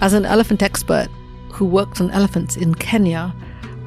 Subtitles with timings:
[0.00, 1.08] As an elephant expert
[1.50, 3.34] who worked on elephants in Kenya,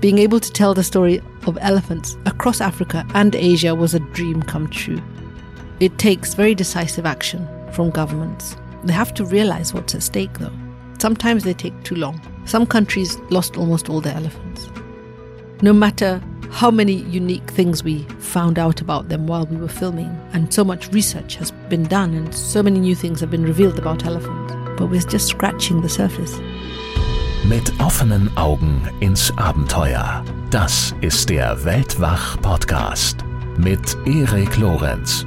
[0.01, 4.43] being able to tell the story of elephants across Africa and Asia was a dream
[4.43, 5.01] come true.
[5.79, 8.57] It takes very decisive action from governments.
[8.83, 10.51] They have to realize what's at stake, though.
[10.99, 12.19] Sometimes they take too long.
[12.45, 14.69] Some countries lost almost all their elephants.
[15.61, 20.09] No matter how many unique things we found out about them while we were filming,
[20.33, 23.79] and so much research has been done, and so many new things have been revealed
[23.79, 24.40] about elephants,
[24.77, 26.39] but we're just scratching the surface.
[27.43, 30.23] Mit offenen Augen ins Abenteuer.
[30.49, 33.25] Das ist der Weltwach-Podcast
[33.57, 35.25] mit Erik Lorenz.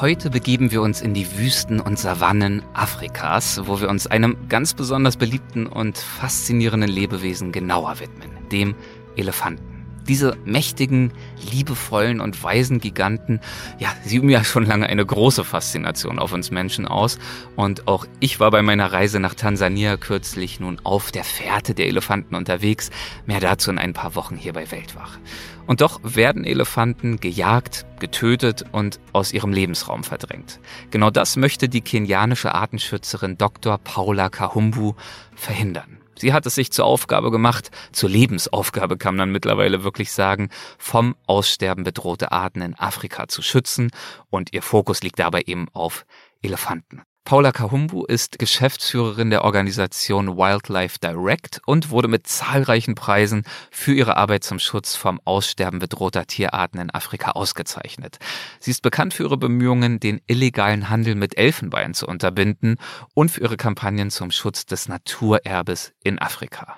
[0.00, 4.74] Heute begeben wir uns in die Wüsten und Savannen Afrikas, wo wir uns einem ganz
[4.74, 8.74] besonders beliebten und faszinierenden Lebewesen genauer widmen, dem
[9.16, 9.73] Elefanten.
[10.08, 11.12] Diese mächtigen,
[11.50, 13.40] liebevollen und weisen Giganten,
[13.78, 17.18] ja, sie üben ja schon lange eine große Faszination auf uns Menschen aus.
[17.56, 21.86] Und auch ich war bei meiner Reise nach Tansania kürzlich nun auf der Fährte der
[21.86, 22.90] Elefanten unterwegs.
[23.26, 25.18] Mehr dazu in ein paar Wochen hier bei Weltwach.
[25.66, 30.60] Und doch werden Elefanten gejagt, getötet und aus ihrem Lebensraum verdrängt.
[30.90, 33.78] Genau das möchte die kenianische Artenschützerin Dr.
[33.78, 34.94] Paula Kahumbu
[35.34, 36.03] verhindern.
[36.18, 41.16] Sie hat es sich zur Aufgabe gemacht, zur Lebensaufgabe kann man mittlerweile wirklich sagen, vom
[41.26, 43.90] Aussterben bedrohte Arten in Afrika zu schützen
[44.30, 46.06] und ihr Fokus liegt dabei eben auf
[46.42, 47.02] Elefanten.
[47.26, 54.18] Paula Kahumbu ist Geschäftsführerin der Organisation Wildlife Direct und wurde mit zahlreichen Preisen für ihre
[54.18, 58.18] Arbeit zum Schutz vom Aussterben bedrohter Tierarten in Afrika ausgezeichnet.
[58.60, 62.76] Sie ist bekannt für ihre Bemühungen, den illegalen Handel mit Elfenbein zu unterbinden
[63.14, 66.76] und für ihre Kampagnen zum Schutz des Naturerbes in Afrika.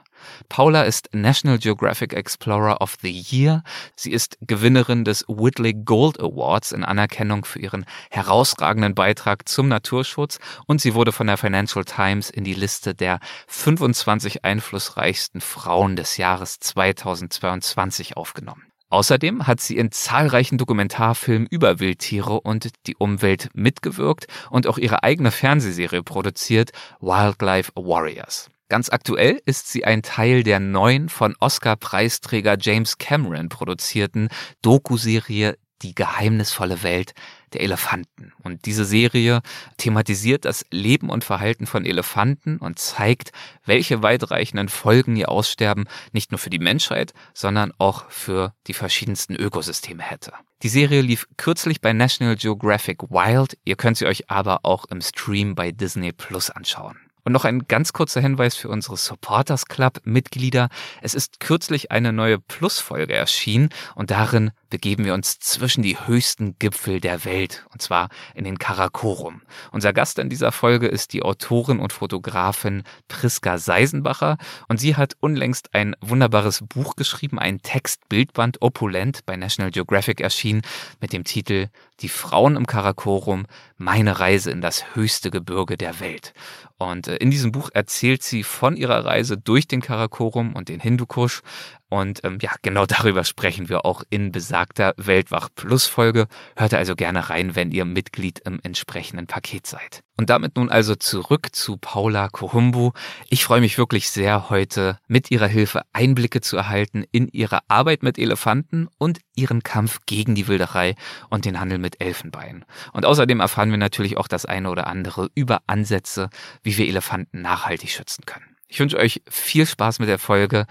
[0.48, 3.62] Paula ist National Geographic Explorer of the Year.
[3.94, 10.38] Sie ist Gewinnerin des Whitley Gold Awards in Anerkennung für ihren herausragenden Beitrag zum Naturschutz
[10.66, 16.16] und sie wurde von der Financial Times in die Liste der 25 einflussreichsten Frauen des
[16.16, 18.66] Jahres 2022 aufgenommen.
[18.88, 25.02] Außerdem hat sie in zahlreichen Dokumentarfilmen über Wildtiere und die Umwelt mitgewirkt und auch ihre
[25.02, 26.70] eigene Fernsehserie produziert,
[27.00, 28.48] Wildlife Warriors.
[28.68, 34.28] Ganz aktuell ist sie ein Teil der neuen von Oscar-Preisträger James Cameron produzierten
[34.62, 37.12] Doku-Serie Die geheimnisvolle Welt
[37.52, 38.32] der Elefanten.
[38.42, 39.40] Und diese Serie
[39.76, 43.30] thematisiert das Leben und Verhalten von Elefanten und zeigt,
[43.64, 49.36] welche weitreichenden Folgen ihr Aussterben nicht nur für die Menschheit, sondern auch für die verschiedensten
[49.36, 50.32] Ökosysteme hätte.
[50.62, 55.02] Die Serie lief kürzlich bei National Geographic Wild, ihr könnt sie euch aber auch im
[55.02, 57.05] Stream bei Disney Plus anschauen.
[57.26, 60.68] Und noch ein ganz kurzer Hinweis für unsere Supporters Club Mitglieder.
[61.02, 66.58] Es ist kürzlich eine neue Plus-Folge erschienen und darin begeben wir uns zwischen die höchsten
[66.58, 69.42] Gipfel der Welt, und zwar in den Karakorum.
[69.72, 74.38] Unser Gast in dieser Folge ist die Autorin und Fotografin Priska Seisenbacher
[74.68, 80.62] und sie hat unlängst ein wunderbares Buch geschrieben, ein Textbildband Opulent bei National Geographic erschienen
[81.00, 81.68] mit dem Titel
[82.00, 83.46] Die Frauen im Karakorum,
[83.78, 86.32] meine Reise in das höchste Gebirge der Welt.
[86.78, 90.80] Und äh, in diesem Buch erzählt sie von ihrer Reise durch den Karakorum und den
[90.80, 91.42] Hindukusch,
[91.88, 96.26] und ähm, ja, genau darüber sprechen wir auch in besagter Weltwach Plus Folge.
[96.56, 100.02] Hört also gerne rein, wenn ihr Mitglied im entsprechenden Paket seid.
[100.18, 102.92] Und damit nun also zurück zu Paula Kohumbu.
[103.28, 108.02] Ich freue mich wirklich sehr, heute mit ihrer Hilfe Einblicke zu erhalten in ihre Arbeit
[108.02, 110.94] mit Elefanten und ihren Kampf gegen die Wilderei
[111.28, 112.64] und den Handel mit Elfenbein.
[112.92, 116.30] Und außerdem erfahren wir natürlich auch das eine oder andere über Ansätze,
[116.62, 118.56] wie wir Elefanten nachhaltig schützen können.
[118.68, 120.66] Ich wünsche euch viel Spaß mit der Folge.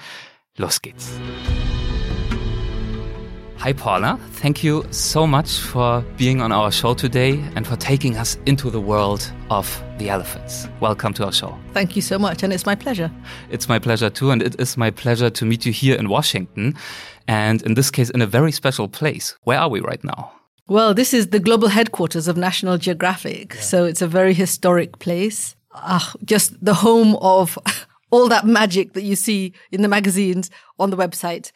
[0.57, 1.19] Los geht's.
[3.57, 4.17] Hi, Paula.
[4.33, 8.69] Thank you so much for being on our show today and for taking us into
[8.69, 10.69] the world of the elephants.
[10.79, 11.57] Welcome to our show.
[11.73, 13.11] Thank you so much, and it's my pleasure.
[13.49, 16.75] It's my pleasure too, and it is my pleasure to meet you here in Washington,
[17.27, 19.35] and in this case, in a very special place.
[19.43, 20.31] Where are we right now?
[20.67, 23.61] Well, this is the global headquarters of National Geographic, yeah.
[23.61, 25.55] so it's a very historic place.
[25.73, 27.57] Uh, just the home of
[28.11, 30.49] all that magic that you see in the magazines,
[30.79, 31.51] on the website,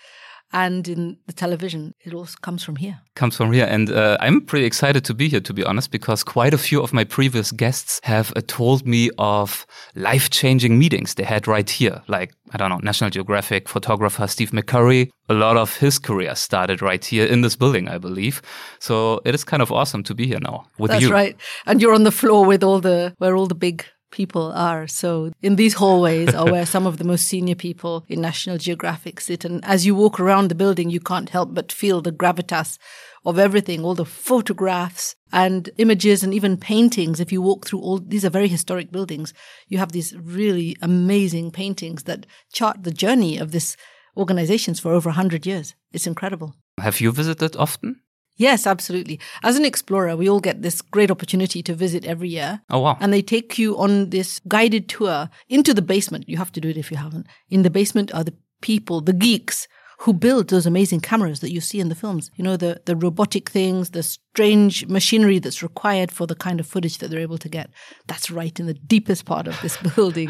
[0.52, 1.94] and in the television.
[2.04, 3.00] It all comes from here.
[3.16, 3.68] Comes from here.
[3.70, 6.82] And uh, I'm pretty excited to be here, to be honest, because quite a few
[6.82, 11.70] of my previous guests have uh, told me of life changing meetings they had right
[11.70, 12.02] here.
[12.08, 15.10] Like, I don't know, National Geographic photographer Steve McCurry.
[15.30, 18.42] A lot of his career started right here in this building, I believe.
[18.80, 21.10] So it is kind of awesome to be here now with That's you.
[21.10, 21.38] That's right.
[21.68, 24.88] And you're on the floor with all the, where all the big people are.
[24.88, 29.20] So in these hallways are where some of the most senior people in National Geographic
[29.20, 29.46] sit.
[29.46, 32.78] And as you walk around the building, you can't help but feel the gravitas
[33.26, 37.20] of everything, all the photographs and images and even paintings.
[37.20, 39.34] If you walk through all these are very historic buildings,
[39.68, 43.76] you have these really amazing paintings that chart the journey of this
[44.18, 45.76] organizations for over 100 years.
[45.92, 46.56] It's incredible.
[46.80, 48.02] Have you visited often?
[48.40, 49.20] Yes, absolutely.
[49.44, 52.62] As an explorer, we all get this great opportunity to visit every year.
[52.70, 52.98] Oh, wow.
[53.02, 56.30] And they take you on this guided tour into the basement.
[56.30, 57.28] You have to do it if you haven't.
[57.50, 59.68] In the basement are the people, the geeks
[60.00, 62.32] who build those amazing cameras that you see in the films.
[62.38, 66.66] You know, the, the robotic things, the strange machinery that's required for the kind of
[66.66, 67.70] footage that they're able to get.
[68.08, 70.30] That's right in the deepest part of this building.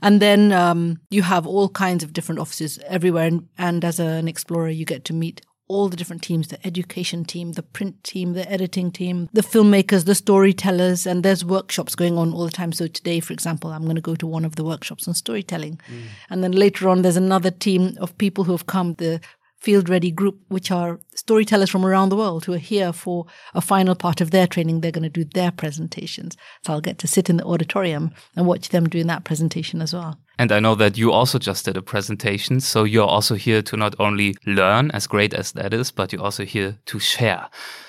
[0.00, 3.26] And then um, you have all kinds of different offices everywhere.
[3.26, 7.24] And, and as an explorer, you get to meet all the different teams the education
[7.24, 12.18] team, the print team, the editing team, the filmmakers, the storytellers, and there's workshops going
[12.18, 12.72] on all the time.
[12.72, 15.80] So today, for example, I'm going to go to one of the workshops on storytelling.
[15.90, 16.02] Mm.
[16.30, 19.20] And then later on, there's another team of people who have come, the
[19.58, 23.60] Field Ready group, which are storytellers from around the world who are here for a
[23.60, 24.80] final part of their training.
[24.80, 26.36] They're going to do their presentations.
[26.64, 29.92] So I'll get to sit in the auditorium and watch them doing that presentation as
[29.92, 30.18] well.
[30.38, 32.60] And I know that you also just did a presentation.
[32.60, 36.22] So you're also here to not only learn, as great as that is, but you're
[36.22, 37.48] also here to share.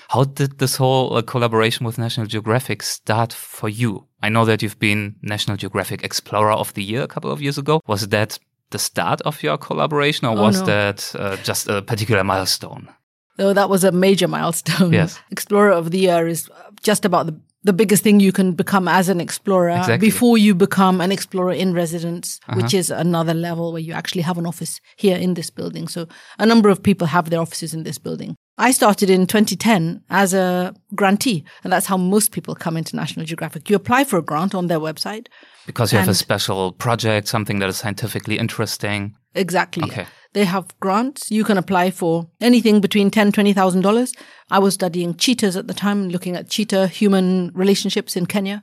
[0.10, 4.08] How did this whole uh, collaboration with National Geographic start for you?
[4.24, 7.60] I know that you've been National Geographic Explorer of the Year a couple of years
[7.60, 7.80] ago.
[7.86, 8.40] Was that
[8.72, 10.66] the start of your collaboration or oh, was no.
[10.66, 12.90] that uh, just a particular milestone?
[13.38, 14.92] No, that was a major milestone.
[14.94, 15.20] Yes.
[15.32, 16.50] Explorer of the Year is
[16.84, 20.08] just about the the biggest thing you can become as an explorer exactly.
[20.08, 22.62] before you become an explorer in residence, uh-huh.
[22.62, 25.88] which is another level where you actually have an office here in this building.
[25.88, 26.08] So
[26.38, 28.36] a number of people have their offices in this building.
[28.60, 33.26] I started in 2010 as a grantee, and that's how most people come into National
[33.26, 33.70] Geographic.
[33.70, 35.28] You apply for a grant on their website.
[35.66, 39.16] Because you have a special project, something that is scientifically interesting.
[39.34, 39.84] Exactly.
[39.84, 40.08] Okay.
[40.34, 41.32] They have grants.
[41.32, 44.14] You can apply for anything between ten, twenty thousand dollars.
[44.52, 48.62] I was studying cheetahs at the time, looking at cheetah human relationships in Kenya.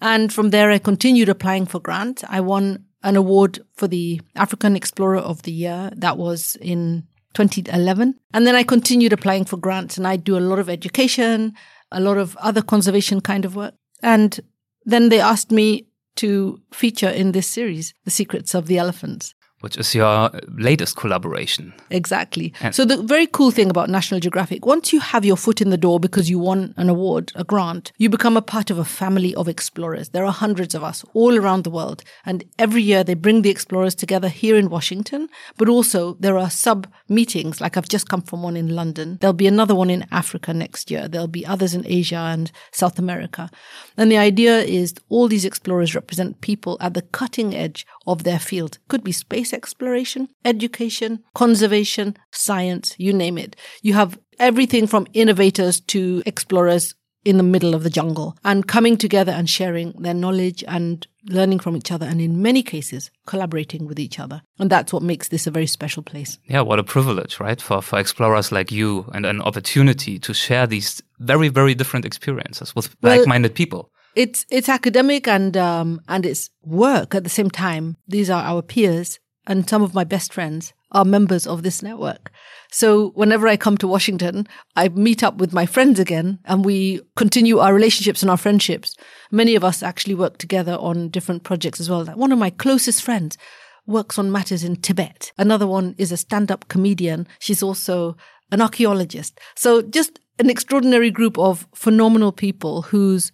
[0.00, 2.24] And from there, I continued applying for grants.
[2.28, 5.90] I won an award for the African Explorer of the Year.
[5.96, 8.14] That was in 2011.
[8.32, 11.54] And then I continued applying for grants and I do a lot of education,
[11.92, 13.74] a lot of other conservation kind of work.
[14.02, 14.40] And
[14.84, 19.76] then they asked me to feature in this series, The Secrets of the Elephants which
[19.76, 21.72] is your latest collaboration.
[21.90, 22.52] Exactly.
[22.60, 25.70] And so the very cool thing about National Geographic, once you have your foot in
[25.70, 28.84] the door because you won an award, a grant, you become a part of a
[28.84, 30.10] family of explorers.
[30.10, 32.04] There are hundreds of us all around the world.
[32.24, 36.50] And every year they bring the explorers together here in Washington, but also there are
[36.50, 37.60] sub meetings.
[37.60, 39.18] Like I've just come from one in London.
[39.20, 41.08] There'll be another one in Africa next year.
[41.08, 43.50] There'll be others in Asia and South America.
[43.96, 48.38] And the idea is all these explorers represent people at the cutting edge of their
[48.38, 48.78] field.
[48.88, 53.54] Could be space exploration, education, conservation, science, you name it.
[53.82, 56.94] You have everything from innovators to explorers
[57.24, 61.58] in the middle of the jungle and coming together and sharing their knowledge and learning
[61.58, 65.28] from each other and in many cases collaborating with each other and that's what makes
[65.28, 69.04] this a very special place yeah what a privilege right for for explorers like you
[69.12, 74.44] and an opportunity to share these very very different experiences with well, like-minded people it's
[74.50, 77.96] it's academic and um, and it's work at the same time.
[78.08, 82.32] These are our peers, and some of my best friends are members of this network.
[82.72, 87.00] So whenever I come to Washington, I meet up with my friends again, and we
[87.14, 88.96] continue our relationships and our friendships.
[89.30, 92.04] Many of us actually work together on different projects as well.
[92.06, 93.38] One of my closest friends
[93.86, 95.32] works on matters in Tibet.
[95.38, 97.28] Another one is a stand-up comedian.
[97.38, 98.16] She's also
[98.50, 99.38] an archaeologist.
[99.56, 103.30] So just an extraordinary group of phenomenal people whose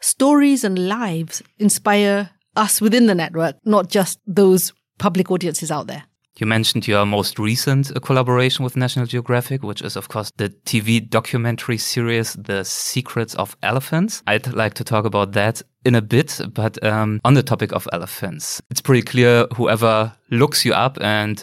[0.00, 6.04] stories and lives inspire us within the network, not just those public audiences out there.
[6.38, 10.50] You mentioned your most recent uh, collaboration with National Geographic, which is, of course, the
[10.50, 14.22] TV documentary series, The Secrets of Elephants.
[14.28, 17.88] I'd like to talk about that in a bit, but um, on the topic of
[17.92, 21.42] elephants, it's pretty clear whoever looks you up and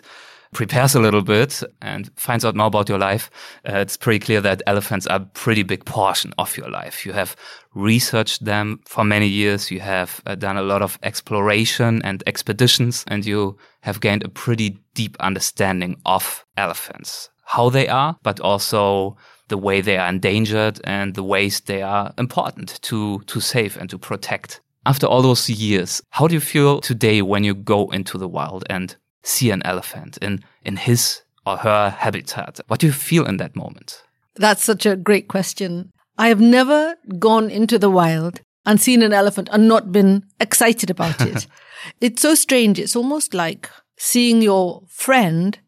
[0.56, 3.30] prepares a little bit and finds out more about your life,
[3.70, 7.06] uh, it's pretty clear that elephants are a pretty big portion of your life.
[7.06, 7.36] You have
[7.74, 9.70] researched them for many years.
[9.70, 14.30] You have uh, done a lot of exploration and expeditions and you have gained a
[14.30, 19.18] pretty deep understanding of elephants, how they are, but also
[19.50, 23.90] the way they are endangered and the ways they are important to, to save and
[23.90, 24.62] to protect.
[24.86, 28.64] After all those years, how do you feel today when you go into the wild
[28.70, 28.96] and
[29.26, 32.60] see an elephant in, in his or her habitat?
[32.68, 34.04] What do you feel in that moment?
[34.36, 35.92] That's such a great question.
[36.18, 40.90] I have never gone into the wild and seen an elephant and not been excited
[40.90, 41.48] about it.
[42.02, 42.80] it's so strange.
[42.80, 45.60] It's almost like seeing your friend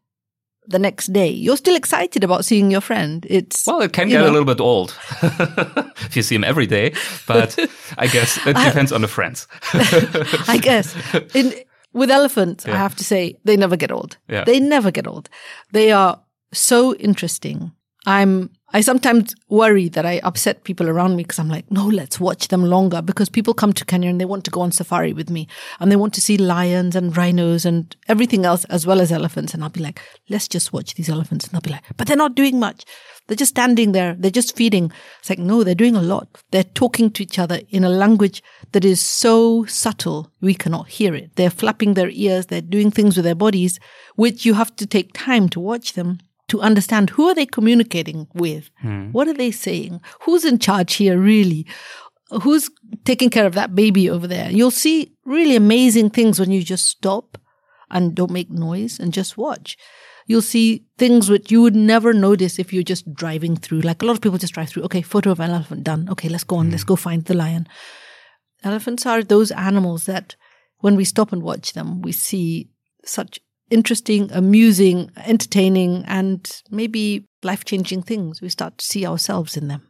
[0.68, 1.30] the next day.
[1.30, 3.26] You're still excited about seeing your friend.
[3.30, 4.30] It's well, it can get know.
[4.30, 6.94] a little bit old if you see him every day,
[7.26, 7.58] but
[7.98, 9.48] I guess it depends on the friends.
[9.74, 10.96] I guess
[11.34, 11.54] in,
[11.98, 12.76] with elephants, yeah.
[12.76, 14.18] I have to say they never get old.
[14.30, 14.44] Yeah.
[14.44, 15.30] They never get old.
[15.72, 16.22] They are
[16.54, 17.72] so interesting.
[18.06, 22.20] I'm I sometimes worry that I upset people around me because I'm like, no, let's
[22.20, 25.14] watch them longer because people come to Kenya and they want to go on safari
[25.14, 25.48] with me
[25.80, 29.54] and they want to see lions and rhinos and everything else as well as elephants.
[29.54, 31.46] And I'll be like, let's just watch these elephants.
[31.46, 32.84] And they'll be like, but they're not doing much.
[33.28, 34.16] They're just standing there.
[34.18, 34.92] They're just feeding.
[35.20, 36.42] It's like, no, they're doing a lot.
[36.52, 38.42] They're talking to each other in a language
[38.72, 41.36] that is so subtle we cannot hear it.
[41.36, 42.48] They're flapping their ears.
[42.48, 43.80] They're doing things with their bodies,
[44.16, 48.28] which you have to take time to watch them to understand who are they communicating
[48.34, 48.70] with?
[48.80, 49.12] Hmm.
[49.12, 50.02] What are they saying?
[50.22, 51.68] Who's in charge here really?
[52.44, 52.70] Who's
[53.06, 54.50] taking care of that baby over there?
[54.50, 57.38] You'll see really amazing things when you just stop
[57.90, 59.78] and don't make noise and just watch.
[60.28, 63.82] You'll see things which you would never notice if you're just driving through.
[63.82, 64.84] Like a lot of people just drive through.
[64.84, 66.08] Okay, photo of an elephant done.
[66.10, 66.70] Okay, let's go on.
[66.70, 66.90] Let's hmm.
[66.90, 67.68] go find the lion.
[68.64, 70.36] Elephants are those animals that
[70.80, 72.70] when we stop and watch them, we see
[73.06, 78.42] such interesting, amusing, entertaining, and maybe life changing things.
[78.42, 79.88] We start to see ourselves in them.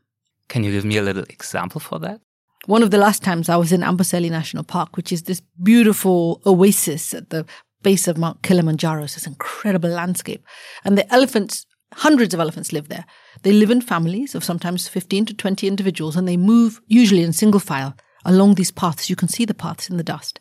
[0.50, 2.22] Can you give me a little example for that?
[2.65, 6.41] One of the last times I was in Amboseli National Park, which is this beautiful
[6.46, 7.46] oasis at the
[7.84, 9.03] base of Mount Kilimanjaro.
[9.03, 10.43] It's this incredible landscape.
[10.84, 13.05] And the elephants, hundreds of elephants live there.
[13.43, 17.34] They live in families of sometimes 15 to 20 individuals, and they move usually in
[17.34, 19.10] single file along these paths.
[19.10, 20.39] You can see the paths in the dust.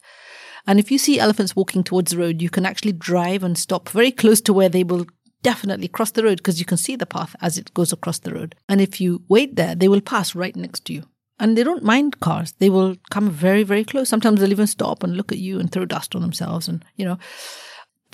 [0.66, 3.88] And if you see elephants walking towards the road, you can actually drive and stop
[3.88, 5.06] very close to where they will
[5.42, 8.34] definitely cross the road because you can see the path as it goes across the
[8.34, 8.56] road.
[8.68, 11.04] And if you wait there, they will pass right next to you.
[11.38, 12.54] And they don't mind cars.
[12.58, 14.08] They will come very, very close.
[14.08, 16.66] Sometimes they'll even stop and look at you and throw dust on themselves.
[16.66, 17.18] And, you know,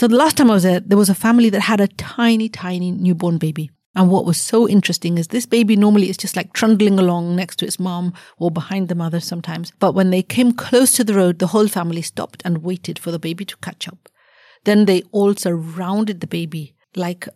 [0.00, 2.48] so the last time I was there, there was a family that had a tiny,
[2.48, 3.70] tiny newborn baby.
[3.94, 7.56] And what was so interesting is this baby normally is just like trundling along next
[7.56, 9.72] to its mom or behind the mother sometimes.
[9.78, 13.10] But when they came close to the road, the whole family stopped and waited for
[13.10, 14.08] the baby to catch up.
[14.64, 17.28] Then they all surrounded the baby like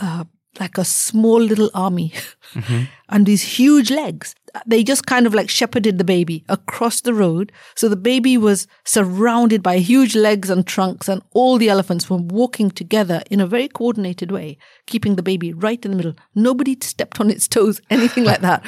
[0.00, 0.24] uh,
[0.60, 2.12] like a small little army
[2.54, 2.84] mm-hmm.
[3.08, 4.34] and these huge legs.
[4.66, 7.52] They just kind of like shepherded the baby across the road.
[7.74, 12.16] So the baby was surrounded by huge legs and trunks and all the elephants were
[12.16, 16.14] walking together in a very coordinated way, keeping the baby right in the middle.
[16.34, 18.64] Nobody stepped on its toes, anything like that.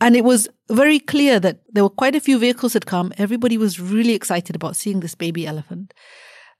[0.00, 3.12] And it was very clear that there were quite a few vehicles had come.
[3.16, 5.94] Everybody was really excited about seeing this baby elephant.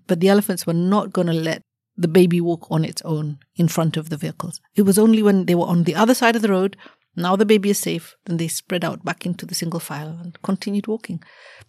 [0.06, 1.62] But the elephants were not going to let
[1.96, 4.60] the baby walk on its own in front of the vehicles.
[4.74, 6.76] It was only when they were on the other side of the road,
[7.16, 10.40] now the baby is safe, then they spread out back into the single file and
[10.42, 11.22] continued walking.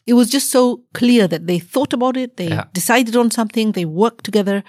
[0.06, 2.66] It was just so clear that they thought about it, they yeah.
[2.74, 4.64] decided on something, they worked together,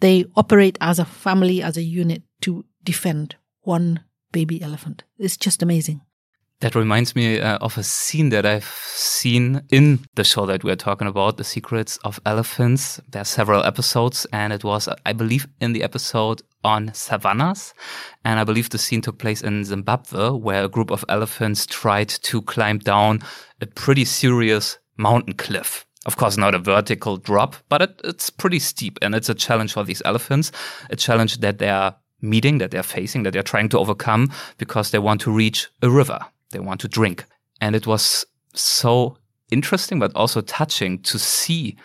[0.00, 4.00] they operate as a family, as a unit to defend one
[4.32, 5.04] baby elephant.
[5.18, 6.00] It's just amazing.
[6.60, 10.76] That reminds me uh, of a scene that I've seen in the show that we're
[10.76, 13.00] talking about, The Secrets of Elephants.
[13.08, 17.74] There are several episodes, and it was, I believe, in the episode on savannas.
[18.24, 22.08] And I believe the scene took place in Zimbabwe, where a group of elephants tried
[22.08, 23.20] to climb down
[23.60, 25.86] a pretty serious mountain cliff.
[26.04, 29.72] Of course, not a vertical drop, but it, it's pretty steep, and it's a challenge
[29.72, 30.50] for these elephants,
[30.90, 34.90] a challenge that they are meeting, that they're facing, that they're trying to overcome because
[34.90, 36.18] they want to reach a river
[36.52, 37.24] they want to drink.
[37.60, 39.16] And it was so
[39.50, 41.76] interesting, but also touching to see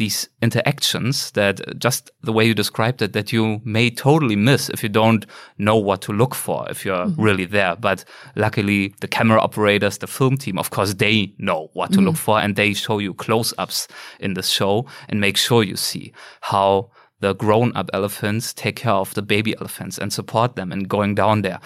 [0.00, 4.82] these interactions that just the way you described it, that you may totally miss if
[4.82, 5.26] you don't
[5.58, 7.24] know what to look for, if you're mm -hmm.
[7.26, 7.76] really there.
[7.76, 8.04] But
[8.34, 12.06] luckily, the camera operators, the film team, of course, they know what to mm -hmm.
[12.06, 13.88] look for and they show you close ups
[14.18, 16.90] in the show and make sure you see how
[17.20, 21.16] the grown up elephants take care of the baby elephants and support them and going
[21.16, 21.58] down there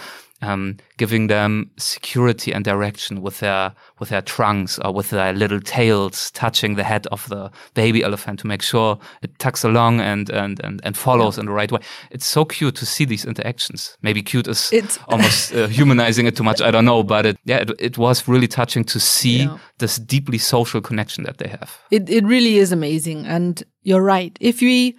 [0.42, 5.60] um, giving them security and direction with their with their trunks or with their little
[5.60, 10.30] tails touching the head of the baby elephant to make sure it tucks along and
[10.30, 11.40] and and, and follows yeah.
[11.40, 11.80] in the right way.
[12.10, 13.96] It's so cute to see these interactions.
[14.02, 16.60] Maybe cute is it's almost uh, humanizing it too much.
[16.60, 19.58] I don't know, but it yeah, it, it was really touching to see yeah.
[19.78, 21.78] this deeply social connection that they have.
[21.90, 24.36] It it really is amazing, and you're right.
[24.40, 24.96] If we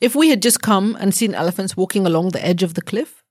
[0.00, 3.22] if we had just come and seen elephants walking along the edge of the cliff,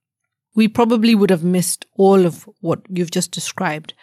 [0.55, 3.93] we probably would have missed all of what you've just described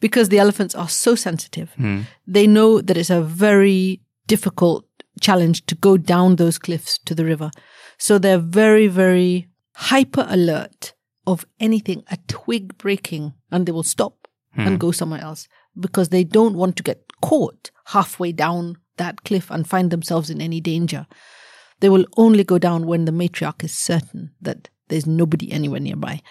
[0.00, 1.72] because the elephants are so sensitive.
[1.78, 2.04] Mm.
[2.26, 4.84] They know that it's a very difficult
[5.20, 7.50] challenge to go down those cliffs to the river.
[7.98, 10.94] So they're very, very hyper alert
[11.26, 14.66] of anything, a twig breaking, and they will stop mm.
[14.66, 15.48] and go somewhere else.
[15.78, 20.40] because they don't want to get caught halfway down that cliff and find themselves in
[20.40, 21.06] any danger.
[21.80, 26.22] They will only go down when the matriarch is certain that there's nobody anywhere nearby.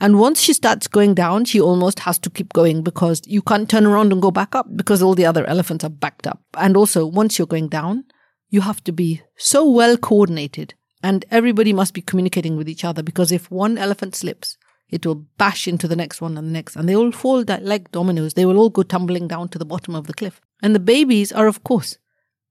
[0.00, 3.68] And once she starts going down, she almost has to keep going because you can't
[3.68, 6.40] turn around and go back up because all the other elephants are backed up.
[6.56, 8.04] And also, once you're going down,
[8.48, 13.02] you have to be so well coordinated and everybody must be communicating with each other
[13.02, 14.56] because if one elephant slips,
[14.88, 17.90] it will bash into the next one and the next, and they all fall like
[17.90, 18.34] dominoes.
[18.34, 20.40] They will all go tumbling down to the bottom of the cliff.
[20.62, 21.98] And the babies are, of course,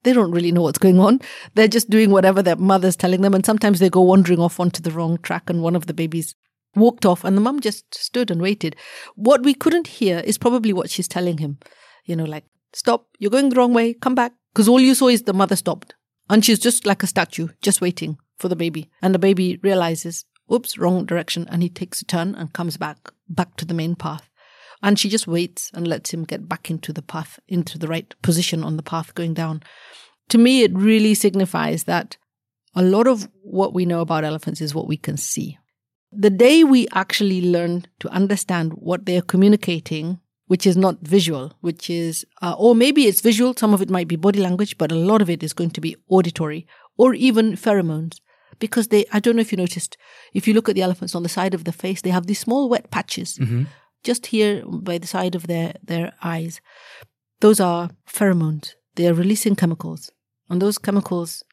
[0.03, 1.19] they don't really know what's going on.
[1.55, 3.33] They're just doing whatever their mother's telling them.
[3.33, 6.35] And sometimes they go wandering off onto the wrong track, and one of the babies
[6.75, 8.75] walked off, and the mum just stood and waited.
[9.15, 11.59] What we couldn't hear is probably what she's telling him.
[12.05, 14.33] You know, like, stop, you're going the wrong way, come back.
[14.53, 15.95] Because all you saw is the mother stopped.
[16.29, 18.89] And she's just like a statue, just waiting for the baby.
[19.01, 21.47] And the baby realizes, oops, wrong direction.
[21.49, 24.29] And he takes a turn and comes back, back to the main path.
[24.83, 28.13] And she just waits and lets him get back into the path, into the right
[28.21, 29.63] position on the path going down.
[30.29, 32.17] To me, it really signifies that
[32.75, 35.57] a lot of what we know about elephants is what we can see.
[36.11, 41.89] The day we actually learn to understand what they're communicating, which is not visual, which
[41.89, 44.95] is, uh, or maybe it's visual, some of it might be body language, but a
[44.95, 48.19] lot of it is going to be auditory or even pheromones.
[48.59, 49.97] Because they, I don't know if you noticed,
[50.33, 52.39] if you look at the elephants on the side of the face, they have these
[52.39, 53.63] small wet patches Mm-hmm.
[54.03, 56.61] Just here by the side of their, their eyes.
[57.39, 58.73] Those are pheromones.
[58.95, 60.11] They are releasing chemicals.
[60.49, 61.43] And those chemicals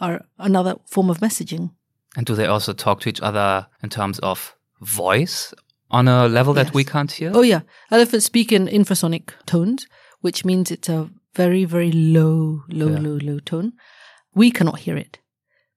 [0.00, 1.70] are another form of messaging.
[2.16, 5.52] And do they also talk to each other in terms of voice
[5.90, 7.30] on a level that we can't hear?
[7.34, 7.60] Oh, yeah.
[7.90, 9.86] Elephants speak in infrasonic tones,
[10.20, 12.98] which means it's a very, very low, low, Yeah.
[12.98, 13.72] low, low tone.
[14.34, 15.18] We cannot hear it.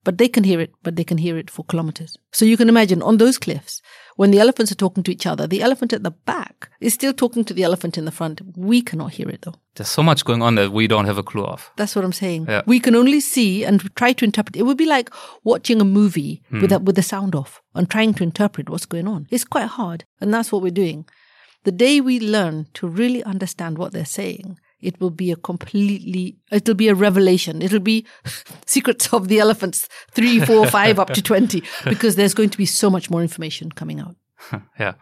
[0.04, 2.16] But they can hear it, but they can hear it for kilometers.
[2.32, 3.80] So you can imagine on those cliffs,
[4.16, 7.12] when the elephants are talking to each other, the elephant at the back is still
[7.12, 8.40] talking to the elephant in the front.
[8.56, 9.54] We cannot hear it though.
[9.74, 11.70] There's so much going on that we don't have a clue of.
[11.76, 12.46] That's what I'm saying.
[12.48, 12.62] Yeah.
[12.66, 14.56] We can only see and try to interpret.
[14.56, 15.10] It would be like
[15.42, 16.60] watching a movie hmm.
[16.60, 19.26] with the, with the sound off and trying to interpret what's going on.
[19.30, 21.06] It's quite hard, and that's what we're doing.
[21.64, 26.36] The day we learn to really understand what they're saying, it will be a completely.
[26.52, 27.62] It'll be a revelation.
[27.62, 28.06] It'll be
[28.66, 32.66] secrets of the elephants three, four, five, up to twenty, because there's going to be
[32.66, 34.16] so much more information coming out.
[34.78, 34.94] yeah.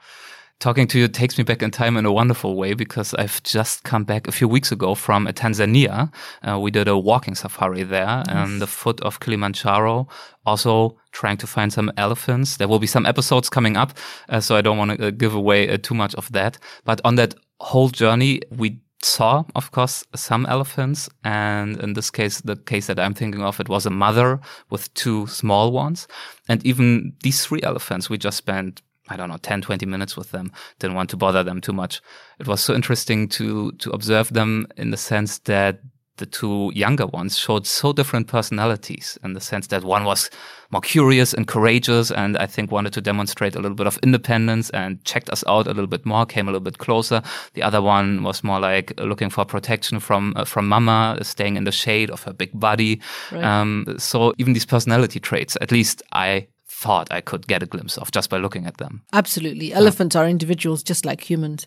[0.63, 3.83] Talking to you takes me back in time in a wonderful way because I've just
[3.83, 6.13] come back a few weeks ago from uh, Tanzania.
[6.49, 10.07] Uh, we did a walking safari there on the foot of Kilimanjaro,
[10.47, 12.59] also trying to find some elephants.
[12.59, 15.35] There will be some episodes coming up, uh, so I don't want to uh, give
[15.35, 16.59] away uh, too much of that.
[16.85, 21.09] But on that whole journey, we saw, of course, some elephants.
[21.25, 24.93] And in this case, the case that I'm thinking of, it was a mother with
[24.95, 26.07] two small ones.
[26.49, 30.31] And even these three elephants, we just spent I don't know, 10, 20 minutes with
[30.31, 30.53] them.
[30.79, 32.01] Didn't want to bother them too much.
[32.39, 35.81] It was so interesting to, to observe them in the sense that
[36.19, 40.31] the two younger ones showed so different personalities in the sense that one was
[40.71, 44.69] more curious and courageous and I think wanted to demonstrate a little bit of independence
[44.71, 47.23] and checked us out a little bit more, came a little bit closer.
[47.55, 51.65] The other one was more like looking for protection from, uh, from mama, staying in
[51.65, 53.01] the shade of her big body.
[53.31, 53.43] Right.
[53.43, 57.97] Um, so even these personality traits, at least I thought I could get a glimpse
[57.97, 59.03] of just by looking at them.
[59.13, 59.73] Absolutely.
[59.73, 61.67] Elephants are individuals just like humans.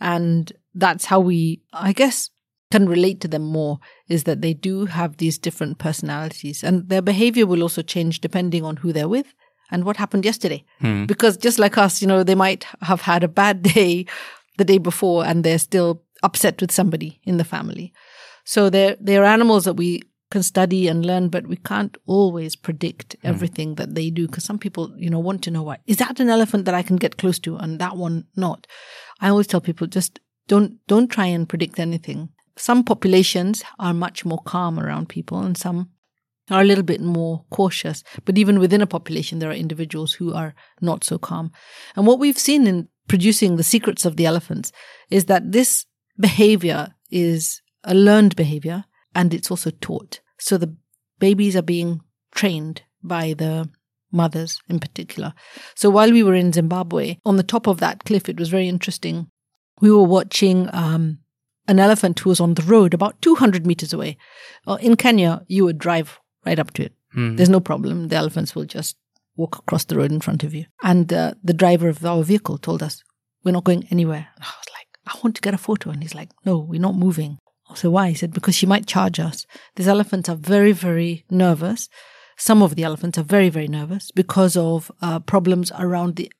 [0.00, 2.30] And that's how we, I guess,
[2.70, 7.02] can relate to them more is that they do have these different personalities and their
[7.02, 9.34] behavior will also change depending on who they're with
[9.70, 10.64] and what happened yesterday.
[10.80, 11.04] Hmm.
[11.06, 14.06] Because just like us, you know, they might have had a bad day
[14.58, 17.92] the day before and they're still upset with somebody in the family.
[18.44, 23.16] So they're, they're animals that we can study and learn, but we can't always predict
[23.20, 23.26] hmm.
[23.28, 25.78] everything that they do because some people, you know, want to know why.
[25.86, 28.66] Is that an elephant that I can get close to and that one not?
[29.20, 32.30] I always tell people just don't, don't try and predict anything.
[32.56, 35.90] Some populations are much more calm around people and some
[36.50, 38.04] are a little bit more cautious.
[38.24, 41.52] But even within a population, there are individuals who are not so calm.
[41.96, 44.72] And what we've seen in producing the secrets of the elephants
[45.10, 45.86] is that this
[46.18, 50.20] behavior is a learned behavior and it's also taught.
[50.38, 50.76] So the
[51.18, 52.00] babies are being
[52.34, 53.68] trained by the
[54.10, 55.34] mothers in particular.
[55.74, 58.68] So while we were in Zimbabwe, on the top of that cliff, it was very
[58.68, 59.28] interesting.
[59.80, 61.18] We were watching um,
[61.66, 64.16] an elephant who was on the road about 200 meters away.
[64.66, 66.92] Uh, in Kenya, you would drive right up to it.
[67.12, 67.36] Hmm.
[67.36, 68.08] There's no problem.
[68.08, 68.96] The elephants will just
[69.36, 70.66] walk across the road in front of you.
[70.82, 73.02] And uh, the driver of our vehicle told us,
[73.44, 74.28] We're not going anywhere.
[74.36, 75.90] And I was like, I want to get a photo.
[75.90, 77.38] And he's like, No, we're not moving.
[77.68, 78.10] I said, Why?
[78.10, 79.46] He said, Because she might charge us.
[79.76, 81.88] These elephants are very, very nervous.
[82.36, 86.32] Some of the elephants are very, very nervous because of uh, problems around the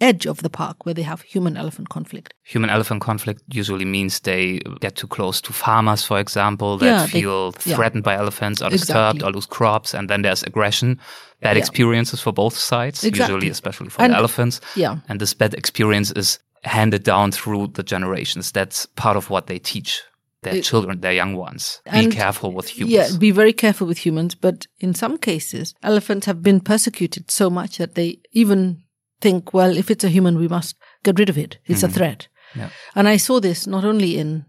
[0.00, 2.32] edge of the park where they have human elephant conflict.
[2.42, 7.06] Human elephant conflict usually means they get too close to farmers, for example, that Yeah,
[7.06, 7.76] they- feel yeah.
[7.76, 8.78] threatened by elephants, are Exactly.
[8.78, 10.98] disturbed, or lose crops, and then there's aggression.
[11.42, 11.60] Bad Yeah.
[11.60, 13.34] experiences for both sides, Exactly.
[13.34, 14.60] usually, especially for And- the elephants.
[14.76, 14.96] Yeah.
[15.08, 18.52] And this bad experience is handed down through the generations.
[18.52, 20.02] That's part of what they teach
[20.42, 21.80] their It- children, their young ones.
[21.92, 22.94] Be careful with humans.
[22.94, 24.34] Yeah, be very careful with humans.
[24.34, 28.78] But in some cases, elephants have been persecuted so much that they even
[29.20, 31.58] think, well, if it's a human, we must get rid of it.
[31.66, 31.96] It's a mm-hmm.
[31.96, 32.28] threat.
[32.54, 32.70] Yeah.
[32.94, 34.44] And I saw this not only in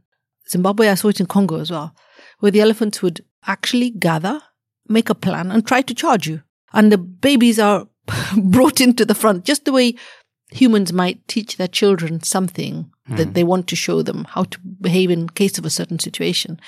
[0.50, 1.96] Zimbabwe, I saw it in Congo as well,
[2.40, 4.42] where the elephants would actually gather,
[4.88, 6.42] make a plan, and try to charge you.
[6.74, 7.88] And the babies are
[8.38, 9.96] brought into the front, just the way
[10.52, 13.34] humans might teach their children something that mm.
[13.34, 16.60] they want to show them how to behave in case of a certain situation.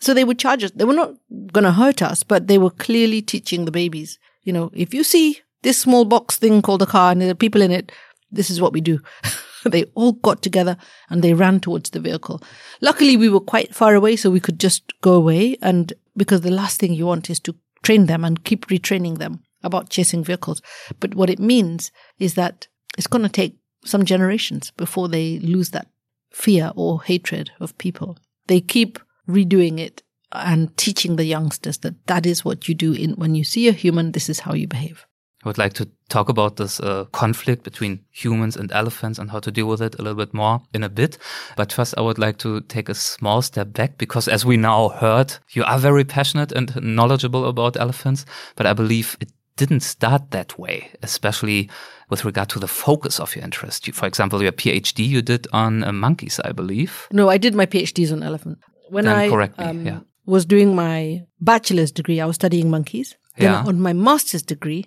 [0.00, 0.70] So they would charge us.
[0.70, 1.14] They were not
[1.52, 5.04] going to hurt us, but they were clearly teaching the babies, you know, if you
[5.04, 7.92] see this small box thing called a car and there are people in it,
[8.30, 9.00] this is what we do.
[9.64, 10.76] they all got together
[11.10, 12.42] and they ran towards the vehicle.
[12.80, 15.56] Luckily, we were quite far away, so we could just go away.
[15.62, 19.42] And because the last thing you want is to train them and keep retraining them
[19.62, 20.62] about chasing vehicles.
[21.00, 25.70] But what it means is that it's going to take some generations before they lose
[25.70, 25.88] that
[26.30, 28.18] fear or hatred of people.
[28.46, 33.12] They keep redoing it and teaching the youngsters that that is what you do in
[33.12, 35.06] when you see a human this is how you behave
[35.44, 39.38] I would like to talk about this uh, conflict between humans and elephants and how
[39.40, 41.16] to deal with it a little bit more in a bit.
[41.56, 44.88] But first, I would like to take a small step back because, as we now
[44.88, 48.24] heard, you are very passionate and knowledgeable about elephants.
[48.56, 51.68] But I believe it didn't start that way, especially
[52.10, 53.86] with regard to the focus of your interest.
[53.86, 57.06] You, for example, your PhD you did on uh, monkeys, I believe.
[57.12, 58.58] no i did my phds on elephant
[58.90, 60.00] when Then i um, correct me, yeah.
[60.26, 63.64] was doing my bachelor's degree i was studying monkeys then Yeah.
[63.68, 64.84] on my master's degree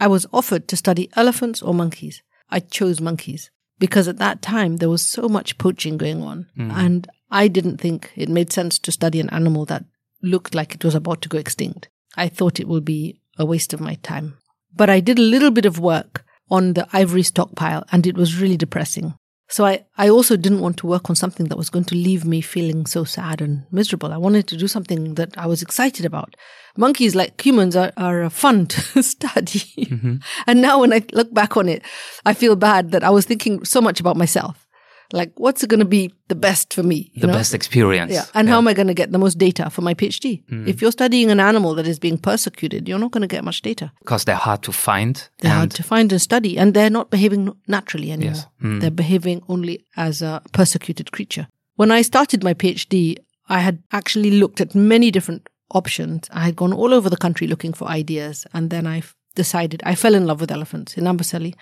[0.00, 2.22] i was offered to study elephants or monkeys.
[2.48, 6.72] I chose monkeys because at that time there was so much poaching going on mm.
[6.72, 9.84] and i didn't think it made sense to study an animal that
[10.22, 11.88] looked like it was about to go extinct.
[12.16, 14.38] I thought it would be a waste of my time.
[14.74, 18.40] But i did a little bit of work on the ivory stockpile and it was
[18.40, 19.14] really depressing
[19.48, 22.24] so I, I also didn't want to work on something that was going to leave
[22.24, 24.12] me feeling so sad and miserable.
[24.12, 26.34] I wanted to do something that I was excited about.
[26.76, 29.60] Monkeys, like humans, are, are fun to study.
[29.86, 30.16] Mm-hmm.
[30.46, 31.82] And now when I look back on it,
[32.24, 34.65] I feel bad that I was thinking so much about myself.
[35.12, 37.12] Like, what's going to be the best for me?
[37.16, 37.32] The know?
[37.32, 38.12] best experience.
[38.12, 38.24] Yeah.
[38.34, 40.42] And how am I going to get the most data for my PhD?
[40.68, 43.62] If you're studying an animal that is being persecuted, you're not going to get much
[43.62, 43.92] data.
[44.00, 45.28] Because they're hard to find.
[45.38, 48.34] They're hard to find and study, and they're not behaving naturally anymore.
[48.34, 48.46] Yes.
[48.62, 48.80] Mm.
[48.80, 51.46] They're behaving only as a persecuted creature.
[51.76, 56.28] When I started my PhD, I had actually looked at many different options.
[56.32, 59.02] I had gone all over the country looking for ideas, and then I
[59.34, 61.54] decided I fell in love with elephants in Amboseli,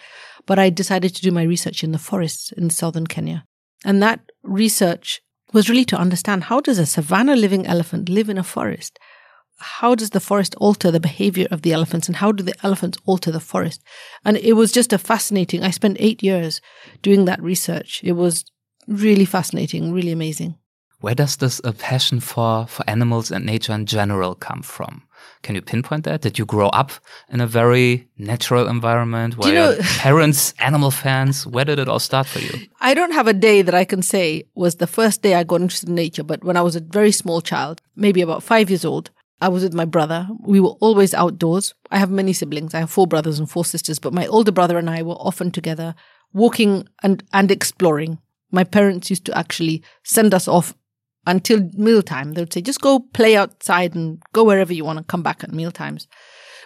[0.47, 3.45] but I decided to do my research in the forests in southern Kenya.
[3.85, 5.21] And that research
[5.53, 8.99] was really to understand how does a savanna living elephant live in a forest?
[9.59, 12.99] How does the forest alter the behavior of the elephants and how do the elephants
[13.07, 13.83] alter the forest?
[14.25, 16.61] And it was just a fascinating, I spent eight years
[17.03, 18.01] doing that research.
[18.03, 18.45] It was
[18.89, 20.57] really fascinating, really amazing.
[21.01, 25.03] Where does this uh, passion for, for animals and nature in general come from?
[25.43, 26.21] Can you pinpoint that?
[26.23, 26.93] Did you grow up
[27.29, 29.37] in a very natural environment?
[29.37, 31.47] Were you know- your parents animal fans?
[31.47, 32.67] Where did it all start for you?
[32.81, 35.61] I don't have a day that I can say was the first day I got
[35.61, 38.85] interested in nature, but when I was a very small child, maybe about five years
[38.85, 39.11] old,
[39.41, 40.29] I was with my brother.
[40.41, 41.75] We were always outdoors.
[41.91, 42.75] I have many siblings.
[42.75, 45.51] I have four brothers and four sisters, but my older brother and I were often
[45.51, 45.95] together
[46.33, 48.19] walking and, and exploring.
[48.51, 50.75] My parents used to actually send us off
[51.27, 52.33] until mealtime.
[52.33, 55.43] They would say, just go play outside and go wherever you want to come back
[55.45, 56.07] at mealtimes.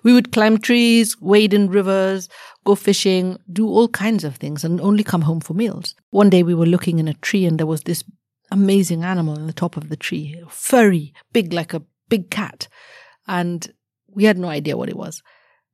[0.04, 2.28] We would climb trees, wade in rivers,
[2.64, 5.94] go fishing, do all kinds of things and only come home for meals.
[6.10, 8.04] One day we were looking in a tree and there was this
[8.50, 12.68] amazing animal in the top of the tree, furry, big like a big cat.
[13.26, 13.72] And
[14.08, 15.22] we had no idea what it was.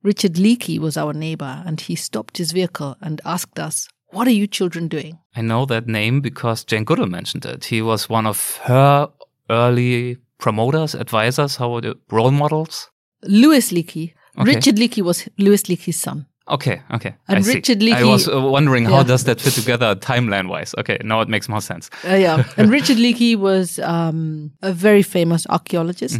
[0.03, 4.31] Richard Leakey was our neighbor and he stopped his vehicle and asked us, What are
[4.31, 5.19] you children doing?
[5.35, 7.65] I know that name because Jane Goodall mentioned it.
[7.65, 9.09] He was one of her
[9.49, 12.89] early promoters, advisors, how would it, role models?
[13.23, 14.13] Louis Leakey.
[14.37, 14.55] Okay.
[14.55, 16.25] Richard Leakey was Louis Leakey's son.
[16.47, 17.15] Okay, okay.
[17.27, 17.53] And I see.
[17.55, 19.03] Richard I Leakey- was uh, wondering how Yeah.
[19.03, 20.75] does that fit together timeline wise.
[20.77, 21.89] Okay, now it makes more sense.
[22.07, 22.43] Uh, yeah.
[22.57, 26.19] and Richard Leakey was um, a very famous archaeologist,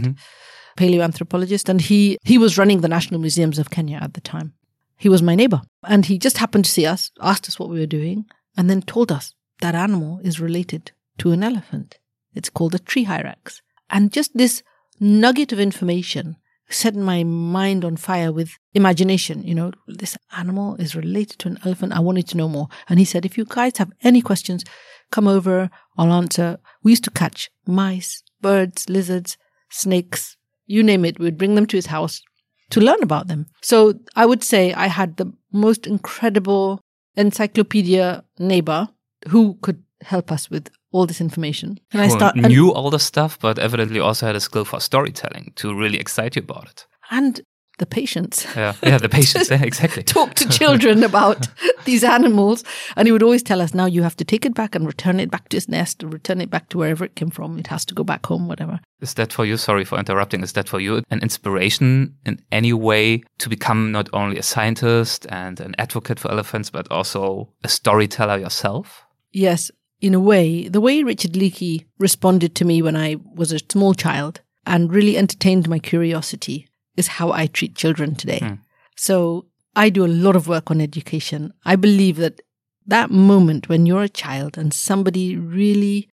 [0.77, 4.53] paleoanthropologist, and he, he was running the National Museums of Kenya at the time.
[4.97, 7.79] He was my neighbor, and he just happened to see us, asked us what we
[7.79, 11.99] were doing, and then told us that animal is related to an elephant.
[12.34, 13.62] It's called a tree hyrax.
[13.89, 14.63] And just this
[14.99, 16.38] nugget of information
[16.69, 19.43] set my mind on fire with imagination.
[19.43, 21.93] You know, this animal is related to an elephant.
[21.93, 22.67] I wanted to know more.
[22.89, 24.63] And he said, if you guys have any questions,
[25.12, 25.69] come over.
[25.97, 26.58] I'll answer.
[26.84, 29.38] We used to catch mice, birds, lizards,
[29.69, 31.19] snakes, you name it.
[31.19, 32.21] We'd bring them to his house
[32.69, 33.45] to learn about them.
[33.62, 36.82] So I would say I had the most incredible
[37.15, 38.89] encyclopedia neighbor
[39.28, 41.80] who could help us with all this information.
[41.91, 45.54] And I start knew all the stuff, but evidently also had a skill for storytelling
[45.56, 46.86] to really excite you about it.
[47.12, 47.41] And
[47.77, 48.45] the patience.
[48.55, 49.49] Yeah, yeah, the patience.
[49.49, 50.03] yeah, exactly.
[50.17, 51.47] Talk to children about
[51.85, 52.63] these animals,
[52.95, 55.19] and he would always tell us, "Now you have to take it back and return
[55.19, 57.59] it back to its nest, or return it back to wherever it came from.
[57.59, 59.57] It has to go back home, whatever." Is that for you?
[59.57, 60.41] Sorry for interrupting.
[60.43, 65.27] Is that for you an inspiration in any way to become not only a scientist
[65.29, 69.05] and an advocate for elephants, but also a storyteller yourself?
[69.31, 69.69] Yes,
[70.01, 70.67] in a way.
[70.69, 75.17] The way Richard Leakey responded to me when I was a small child and really
[75.17, 78.39] entertained my curiosity is how I treat children today.
[78.39, 78.60] Mm.
[78.95, 81.53] So I do a lot of work on education.
[81.65, 82.41] I believe that
[82.88, 86.10] that moment when you're a child and somebody really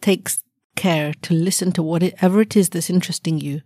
[0.00, 0.42] takes
[0.76, 3.60] care to listen to whatever it is that's interesting you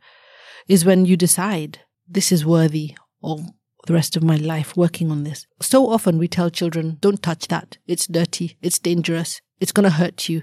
[0.66, 3.40] is when you decide this is worthy of
[3.86, 5.46] the rest of my life working on this.
[5.60, 7.78] So often we tell children, don't touch that.
[7.86, 8.58] It's dirty.
[8.60, 9.40] It's dangerous.
[9.60, 10.42] It's going to hurt you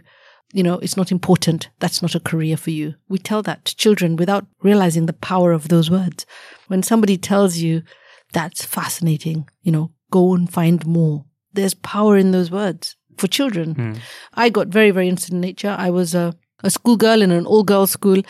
[0.56, 1.68] you know, it's not important.
[1.80, 2.96] That's not a career for you.
[3.10, 6.26] We tell that to children without realizing the power of those words.
[6.68, 7.84] When somebody tells you
[8.32, 11.26] that's fascinating, you know, go and find more.
[11.52, 13.76] There's power in those words for children.
[13.76, 14.00] Mm.
[14.34, 15.76] I got very, very interested in nature.
[15.78, 18.22] I was a, a schoolgirl in an all girls school.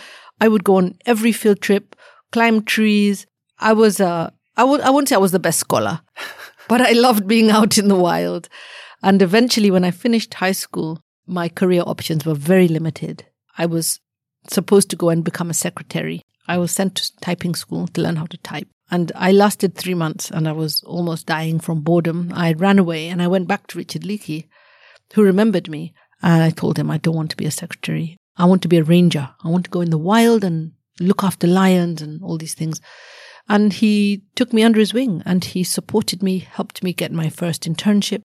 [0.42, 1.96] I would go on every field trip,
[2.32, 3.28] climb trees.
[3.60, 6.02] I was a, I would, I wouldn't say I was the best scholar,
[6.68, 8.50] but I loved being out in the wild.
[9.04, 13.26] And eventually, when I finished high school, my career options were very limited.
[13.58, 14.00] I was
[14.50, 16.22] supposed to go and become a secretary.
[16.48, 18.68] I was sent to typing school to learn how to type.
[18.92, 22.32] And I lasted three months and I was almost dying from boredom.
[22.36, 24.48] I ran away and I went back to Richard Leakey,
[25.14, 25.94] who remembered me.
[26.22, 28.18] And I told him, I don't want to be a secretary.
[28.38, 29.30] I want to be a ranger.
[29.44, 32.80] I want to go in the wild and look after lions and all these things.
[33.48, 37.30] And he took me under his wing and he supported me, helped me get my
[37.30, 38.22] first internship,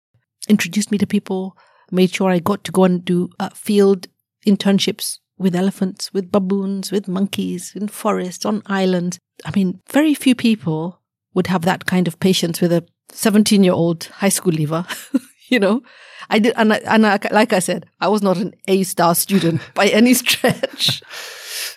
[0.49, 1.57] introduced me to people,
[1.93, 4.09] made sure I got to go and do uh, field
[4.47, 9.19] internships with elephants, with baboons, with monkeys, in forests, on islands.
[9.45, 11.01] I mean, very few people
[11.35, 14.87] would have that kind of patience with a 17 year old high school leaver.
[15.49, 15.83] you know,
[16.29, 19.15] I did, and, I, and I, like I said, I was not an A star
[19.15, 21.03] student by any stretch.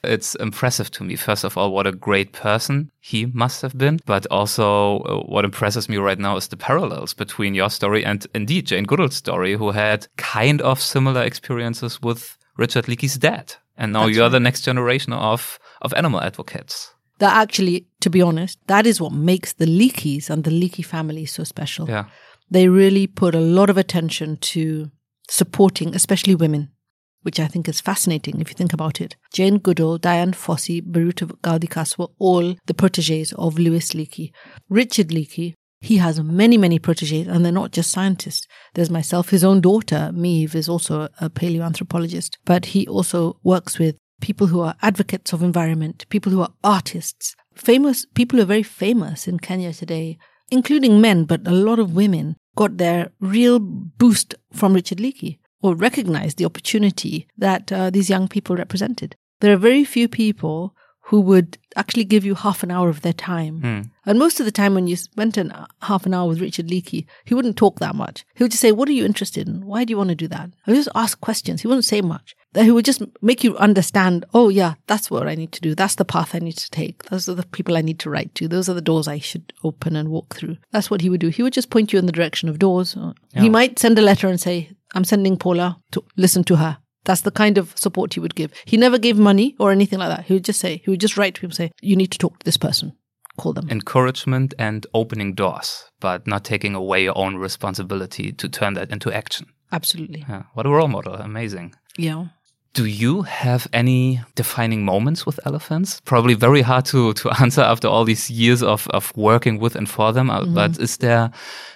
[0.03, 3.99] It's impressive to me, first of all, what a great person he must have been.
[4.05, 8.25] But also, uh, what impresses me right now is the parallels between your story and
[8.35, 13.55] indeed Jane Goodall's story, who had kind of similar experiences with Richard Leakey's dad.
[13.77, 14.31] And now That's you're right.
[14.31, 16.93] the next generation of, of animal advocates.
[17.19, 21.25] That actually, to be honest, that is what makes the Leakeys and the Leakey family
[21.25, 21.87] so special.
[21.87, 22.05] Yeah.
[22.51, 24.91] They really put a lot of attention to
[25.29, 26.71] supporting, especially women
[27.23, 29.15] which I think is fascinating if you think about it.
[29.33, 34.31] Jane Goodall, Dian Fossey, Biruté Galdikas were all the proteges of Louis Leakey.
[34.69, 38.47] Richard Leakey, he has many, many proteges, and they're not just scientists.
[38.73, 43.97] There's myself, his own daughter, Meave, is also a paleoanthropologist, but he also works with
[44.21, 48.63] people who are advocates of environment, people who are artists, famous people who are very
[48.63, 50.17] famous in Kenya today,
[50.49, 55.73] including men, but a lot of women got their real boost from Richard Leakey or
[55.73, 59.15] recognized the opportunity that uh, these young people represented.
[59.39, 60.76] There are very few people
[61.08, 63.62] who would actually give you half an hour of their time.
[63.62, 63.89] Mm.
[64.06, 66.67] And most of the time, when you spent an uh, half an hour with Richard
[66.67, 68.26] Leakey, he wouldn't talk that much.
[68.36, 69.65] He would just say, What are you interested in?
[69.65, 70.49] Why do you want to do that?
[70.65, 71.62] He would just ask questions.
[71.62, 72.36] He wouldn't say much.
[72.56, 75.76] He would just make you understand, Oh, yeah, that's what I need to do.
[75.76, 77.04] That's the path I need to take.
[77.04, 78.47] Those are the people I need to write to.
[78.47, 80.58] Those are the doors I should open and walk through.
[80.71, 81.30] That's what he would do.
[81.30, 82.95] He would just point you in the direction of doors.
[82.95, 83.41] Yeah.
[83.41, 86.77] He might send a letter and say, I'm sending Paula to listen to her.
[87.06, 88.53] That's the kind of support he would give.
[88.65, 90.25] He never gave money or anything like that.
[90.25, 92.39] He would just say, he would just write to him, say, you need to talk
[92.39, 92.93] to this person.
[93.36, 93.69] Call them.
[93.69, 99.12] Encouragement and opening doors, but not taking away your own responsibility to turn that into
[99.12, 99.47] action.
[99.71, 100.23] Absolutely.
[100.29, 100.43] Yeah.
[100.53, 101.15] What a role model.
[101.15, 101.73] Amazing.
[101.97, 102.27] Yeah.
[102.73, 106.01] Do you have any defining moments with elephants?
[106.05, 109.88] Probably very hard to, to answer after all these years of, of working with and
[109.88, 110.29] for them.
[110.29, 110.55] Mm.
[110.55, 111.31] But is there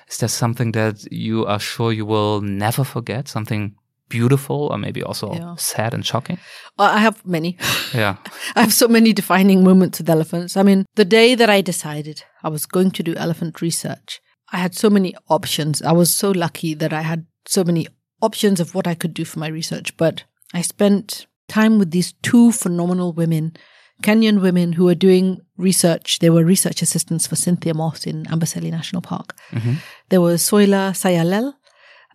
[0.10, 3.28] is there something that you are sure you will never forget?
[3.28, 3.76] Something
[4.10, 5.56] beautiful or maybe also yeah.
[5.56, 6.38] sad and shocking?
[6.78, 7.58] Well, I have many.
[7.94, 8.18] Yeah.
[8.56, 10.58] I have so many defining moments with elephants.
[10.58, 14.58] I mean, the day that I decided I was going to do elephant research, I
[14.58, 15.82] had so many options.
[15.82, 17.88] I was so lucky that I had so many
[18.22, 19.96] options of what I could do for my research.
[19.98, 23.56] But I spent time with these two phenomenal women,
[24.04, 26.20] Kenyan women who were doing research.
[26.20, 29.36] They were research assistants for Cynthia Moss in Amboseli National Park.
[29.52, 29.74] Mm-hmm.
[30.10, 31.54] There was Soila Sayalel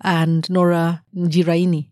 [0.03, 1.89] and Nora Njiraini.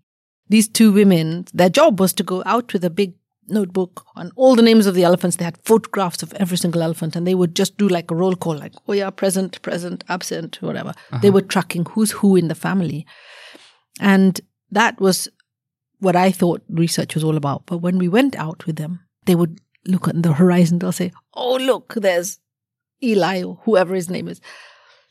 [0.49, 3.15] These two women, their job was to go out with a big
[3.49, 5.37] notebook on all the names of the elephants.
[5.37, 8.37] They had photographs of every single elephant and they would just do like a roll
[8.37, 10.95] call, like, oh yeah, present, present, absent, whatever.
[11.11, 11.33] They uh-huh.
[11.33, 13.07] were tracking who's who in the family.
[14.01, 15.29] And that was
[16.01, 17.67] what I thought research was all about.
[17.67, 20.79] But when we went out with them, they would look at the horizon.
[20.79, 22.39] They'll say, Oh, look, there's
[23.03, 24.41] Eli or whoever his name is.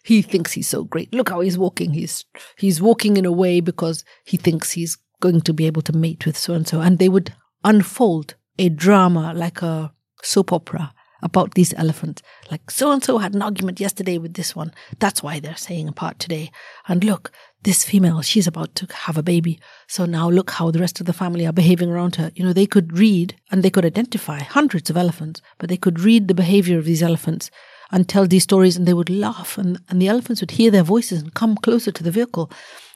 [0.03, 1.13] He thinks he's so great.
[1.13, 1.93] Look how he's walking.
[1.93, 2.25] He's,
[2.57, 6.25] he's walking in a way because he thinks he's going to be able to mate
[6.25, 6.81] with so and so.
[6.81, 12.21] And they would unfold a drama like a soap opera about these elephants.
[12.49, 14.73] Like so and so had an argument yesterday with this one.
[14.99, 16.51] That's why they're saying apart today.
[16.87, 17.31] And look,
[17.63, 19.59] this female, she's about to have a baby.
[19.87, 22.31] So now look how the rest of the family are behaving around her.
[22.33, 25.99] You know, they could read and they could identify hundreds of elephants, but they could
[25.99, 27.51] read the behavior of these elephants
[27.91, 30.83] and tell these stories and they would laugh and, and the elephants would hear their
[30.83, 32.49] voices and come closer to the vehicle.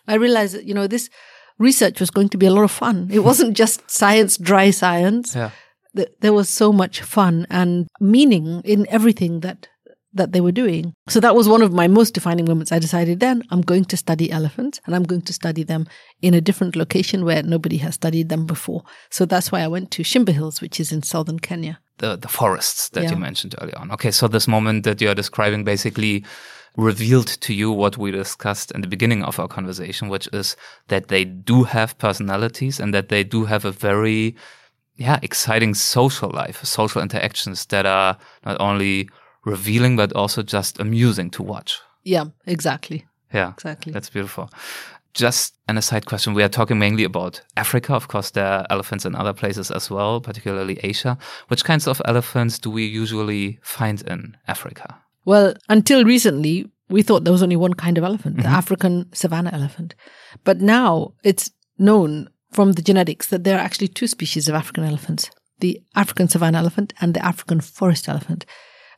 [0.08, 1.10] I realized that, you know, this
[1.60, 3.10] research was going to be a lot of fun.
[3.12, 5.36] It wasn't just science, dry science.
[5.36, 5.52] Yeah.
[6.22, 9.68] There was so much fun and meaning in everything that
[10.14, 10.94] that they were doing.
[11.10, 12.72] So that was one of my most defining moments.
[12.72, 15.88] I decided then I'm going to study elephants and I'm going to study them
[16.22, 18.84] in a different location where nobody has studied them before.
[19.10, 21.80] So that's why I went to Shimba Hills, which is in southern Kenya.
[22.00, 23.12] the, the forests that Yeah.
[23.12, 23.92] you mentioned earlier on.
[23.92, 26.24] Okay, so this moment that you are describing basically
[26.76, 30.56] revealed to you what we discussed in the beginning of our conversation, which is
[30.88, 34.36] that they do have personalities and that they do have a very,
[34.98, 39.08] yeah, exciting social life, social interactions that are not only
[39.46, 41.80] revealing, but also just amusing to watch.
[42.04, 43.06] Yeah, exactly.
[43.34, 43.92] Yeah, Exactly.
[43.92, 44.50] That's beautiful.
[45.14, 46.34] Just an aside question.
[46.34, 47.94] We are talking mainly about Africa.
[47.94, 51.18] Of course, there are elephants in other places as well, particularly Asia.
[51.48, 54.98] Which kinds of elephants do we usually find in Africa?
[55.26, 58.54] Well, until recently, we thought there was only one kind of elephant, the mm-hmm.
[58.54, 59.96] African savanna elephant.
[60.44, 64.84] But now it's known from the genetics that there are actually two species of African
[64.84, 65.30] elephants
[65.60, 68.46] the African savanna elephant and the African forest elephant.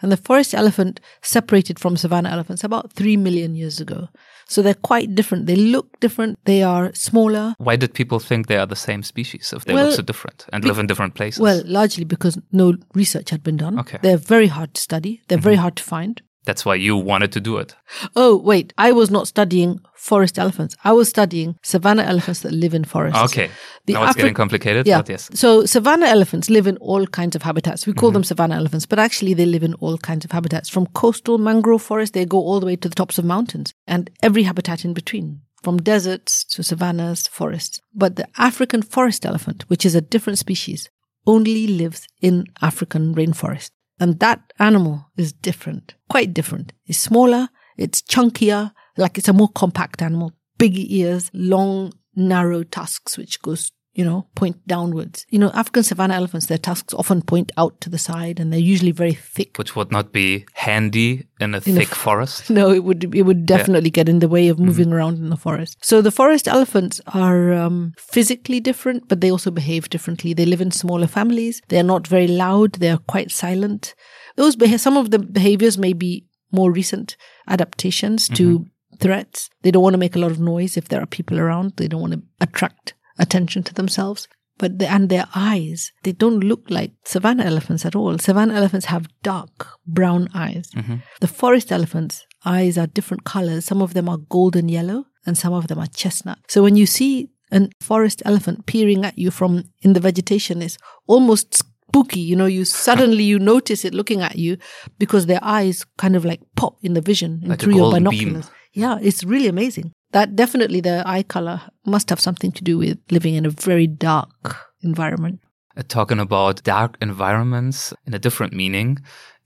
[0.01, 4.09] And the forest elephant separated from savanna elephants about three million years ago.
[4.47, 5.47] So they're quite different.
[5.47, 6.39] They look different.
[6.45, 7.55] They are smaller.
[7.57, 10.45] Why did people think they are the same species if they Well, look so different
[10.53, 11.39] and live in different places?
[11.39, 13.79] Well, largely because no research had been done.
[13.79, 13.97] Okay.
[14.01, 15.21] They're very hard to study.
[15.27, 15.61] They're very mhm.
[15.61, 16.21] hard to find.
[16.45, 17.75] That's why you wanted to do it.
[18.15, 18.73] Oh, wait.
[18.77, 20.75] I was not studying forest elephants.
[20.83, 23.19] I was studying savanna elephants that live in forests.
[23.25, 23.49] Okay.
[23.85, 24.99] The now it's Afri- getting complicated, Yeah.
[24.99, 25.29] but yes.
[25.33, 27.85] So savanna elephants live in all kinds of habitats.
[27.85, 27.99] We Mm-hmm.
[27.99, 30.69] call them savanna elephants, but actually they live in all kinds of habitats.
[30.69, 34.09] From coastal mangrove forests, they go all the way to the tops of mountains and
[34.21, 35.41] every habitat in between.
[35.63, 37.81] From deserts to savannas, forests.
[37.93, 40.89] But the African forest elephant, which is a different species,
[41.25, 43.71] only lives in African rainforest.
[43.99, 46.73] And that animal is different, quite different.
[46.85, 53.17] It's smaller, it's chunkier, like it's a more compact animal, big ears, long, narrow tusks,
[53.17, 55.25] which goes, you know, point downwards.
[55.29, 58.59] You know, African savanna elephants, their tusks often point out to the side and they're
[58.59, 59.57] usually very thick.
[59.57, 62.49] Which would not be handy in a thick forest.
[62.55, 65.37] No, it would it would definitely get in the way of moving around in the
[65.37, 65.77] forest.
[65.81, 70.33] So the forest elephants are um, physically different, but they also behave differently.
[70.33, 71.61] They live in smaller families.
[71.69, 72.73] They are not very loud.
[72.73, 73.95] They are quite silent.
[74.35, 77.15] Those beha- some of the behaviors may be more recent
[77.47, 78.65] adaptations to
[78.99, 79.49] threats.
[79.61, 81.73] They don't want to make a lot of noise if there are people around.
[81.77, 84.27] They don't want to attract attention to themselves.
[84.57, 88.17] But the, and their eyes, they don't look like savanna elephants at all.
[88.17, 90.69] Savanna elephants have dark brown eyes.
[90.73, 90.95] Mm-hmm.
[91.19, 93.65] The forest elephants' eyes are different colors.
[93.65, 96.39] Some of them are golden yellow and some of them are chestnut.
[96.47, 100.77] So when you see a forest elephant peering at you from in the vegetation, it's
[101.05, 102.21] almost spooky.
[102.21, 104.57] You know, you suddenly you notice it looking at you
[104.99, 108.05] because their eyes kind of like pop in the vision and Like through your golden
[108.09, 108.19] beam.
[108.19, 108.49] binoculars.
[108.71, 109.91] Yeah, it's really amazing.
[110.15, 113.87] That definitely the eye color must have something to do with living in a very
[113.87, 115.39] dark environment.
[115.77, 118.97] uh, talking about dark environments in a different meaning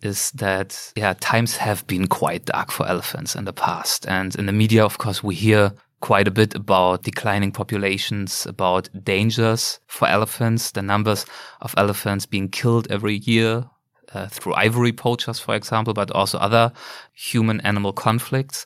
[0.02, 4.46] is that yeah times have been quite dark for elephants in the past and in
[4.46, 10.08] the media of course we hear quite a bit about declining populations about dangers for
[10.08, 11.26] elephants the numbers
[11.62, 13.66] of elephants being killed every year
[14.14, 16.72] uh, through ivory poachers for example but also other
[17.14, 18.66] human animal conflicts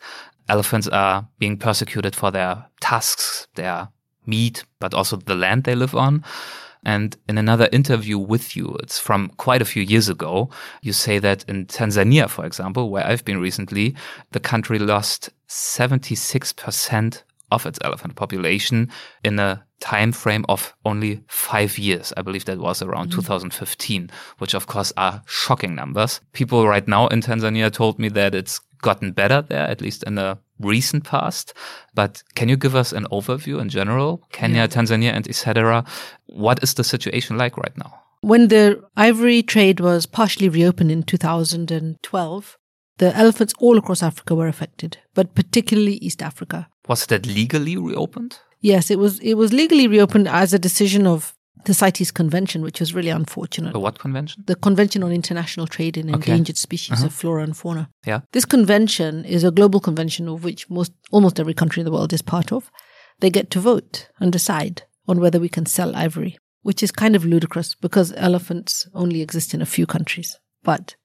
[0.50, 3.90] elephants are being persecuted for their tusks their
[4.26, 6.24] meat but also the land they live on.
[6.86, 10.50] And in another interview with you, it's from quite a few years ago,
[10.82, 13.96] you say that in Tanzania, for example, where I've been recently,
[14.32, 18.90] the country lost 76% of its elephant population
[19.24, 22.14] in a time frame of only five years.
[22.16, 23.20] I believe that was around Mm-hmm.
[23.22, 26.22] 2015, which of course are shocking numbers.
[26.32, 30.16] People right now in Tanzania told me that it's gotten better there, at least in
[30.16, 31.54] the recent past.
[31.94, 34.22] But can you give us an overview in general?
[34.32, 35.84] Kenya, Tanzania, and etc.
[36.28, 37.92] What is the situation like right now?
[38.22, 42.58] When the ivory trade was partially reopened in 2012,
[43.00, 46.68] the elephants all across Africa were affected, but particularly East Africa.
[46.88, 48.40] Was that legally reopened?
[48.64, 51.36] Yes, it was it was legally reopened as a decision of
[51.66, 53.74] the CITES Convention, which was really unfortunate.
[53.74, 54.44] The what convention?
[54.48, 56.32] The Convention on International Trade in Okay.
[56.32, 57.08] Endangered Species uh-huh.
[57.08, 57.90] of Flora and Fauna.
[58.06, 58.22] Yeah.
[58.32, 62.14] This convention is a global convention of which most almost every country in the world
[62.14, 62.72] is part of.
[63.20, 67.16] They get to vote and decide on whether we can sell ivory, which is kind
[67.16, 70.38] of ludicrous because elephants only exist in a few countries.
[70.64, 70.96] But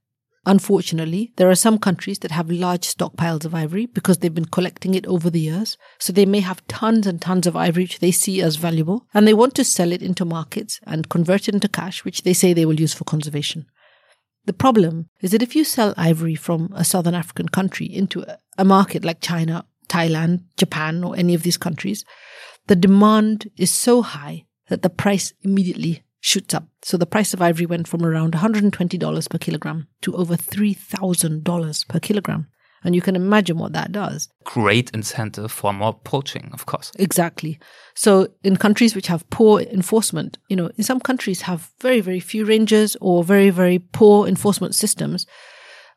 [0.47, 4.95] unfortunately, there are some countries that have large stockpiles of ivory because they've been collecting
[4.95, 5.77] it over the years.
[5.99, 9.27] So they may have tons and tons of ivory which they see as valuable and
[9.27, 12.53] they want to sell it into markets and convert it into cash, which they say
[12.53, 13.67] they will use for conservation.
[14.47, 18.39] The problem is that if you sell ivory from a southern African country into a-
[18.57, 22.05] a market like China, Thailand, Japan, or any of these countries,
[22.67, 26.69] the demand is so high that the price immediately shoots up.
[26.83, 32.01] So the price of ivory went from around $120 per kilogram to over $3,000 per
[32.01, 32.49] kilogram.
[32.85, 34.29] And you can imagine what that does.
[34.45, 36.93] Great incentive for more poaching, of course.
[36.97, 37.59] Exactly.
[37.95, 42.21] So in countries which have poor enforcement, you know, in some countries have very, very
[42.21, 45.27] few rangers or very, very poor enforcement systems.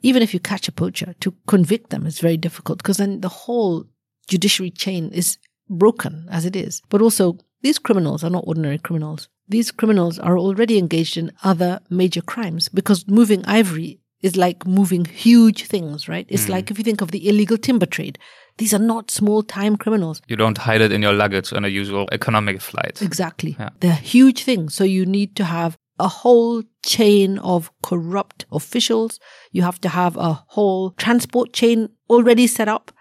[0.02, 3.30] Even if you catch a poacher, to convict them is very difficult because then the
[3.30, 3.86] whole
[4.28, 5.38] judiciary chain is
[5.70, 6.82] broken as it is.
[6.90, 9.30] But also, these criminals are not ordinary criminals.
[9.52, 15.04] These criminals are already engaged in other major crimes because moving ivory is like moving
[15.04, 16.26] huge things, right?
[16.30, 16.52] It's mm.
[16.52, 18.18] like if you think of the illegal timber trade,
[18.60, 20.22] these are not small time criminals.
[20.30, 23.02] You don't hide it in your luggage on a usual economic flight.
[23.02, 23.58] Exactly.
[23.60, 23.70] Yeah.
[23.82, 24.74] They're huge things.
[24.74, 29.20] So you need to have a whole chain of corrupt officials.
[29.52, 32.91] You have to have a whole transport chain already set up.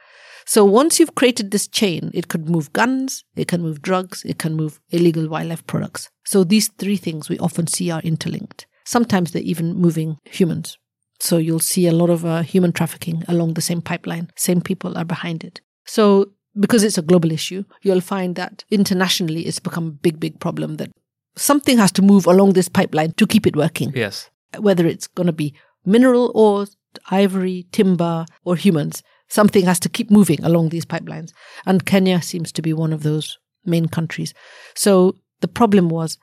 [0.51, 4.41] So once you've created this chain, it could move guns, it can move drugs, it
[4.41, 6.11] can move illegal wildlife products.
[6.25, 8.67] So these three things we often see are interlinked.
[8.85, 10.77] Sometimes they're even moving humans.
[11.21, 14.33] So you'll see a lot of uh, human trafficking along the same pipeline.
[14.35, 15.61] Same people are behind it.
[15.87, 20.41] So because it's a global issue, you'll find that internationally it's become a big, big
[20.41, 20.91] problem that
[21.37, 24.31] something has to move along this pipeline to keep it working, Yes.
[24.59, 25.55] whether it's going to be
[25.87, 26.67] mineral or
[27.09, 29.05] ivory, timber, or humans.
[29.31, 31.33] Something has to keep moving along these pipelines.
[31.65, 34.35] And Kenya seems to be one of those main countries.
[34.75, 36.19] So the problem was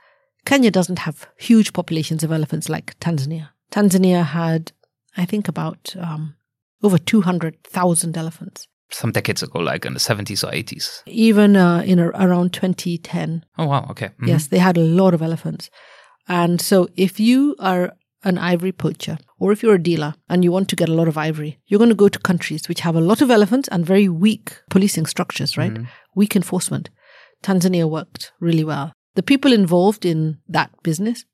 [0.46, 3.50] Kenya doesn't have huge populations of elephants like Tanzania.
[3.72, 4.72] Tanzania had,
[5.16, 6.36] I think, about um,
[6.84, 8.68] over 200,000 elephants.
[8.90, 11.02] Some decades ago, like in the 70s or 80s.
[11.06, 13.88] Even uh, in a, around 2010, Oh, wow.
[13.92, 14.10] Okay.
[14.22, 14.28] Mhm.
[14.28, 15.70] Yes, they had a lot of elephants.
[16.28, 17.94] And so if you are
[18.24, 21.08] an ivory poacher or if you're a dealer and you want to get a lot
[21.08, 23.86] of ivory, you're going to go to countries which have a lot of elephants and
[23.86, 25.74] very weak policing structures, right?
[25.74, 25.88] Mm.
[26.16, 26.90] Weak enforcement.
[27.44, 28.94] Tanzania worked really well.
[29.16, 31.26] The people involved in that business,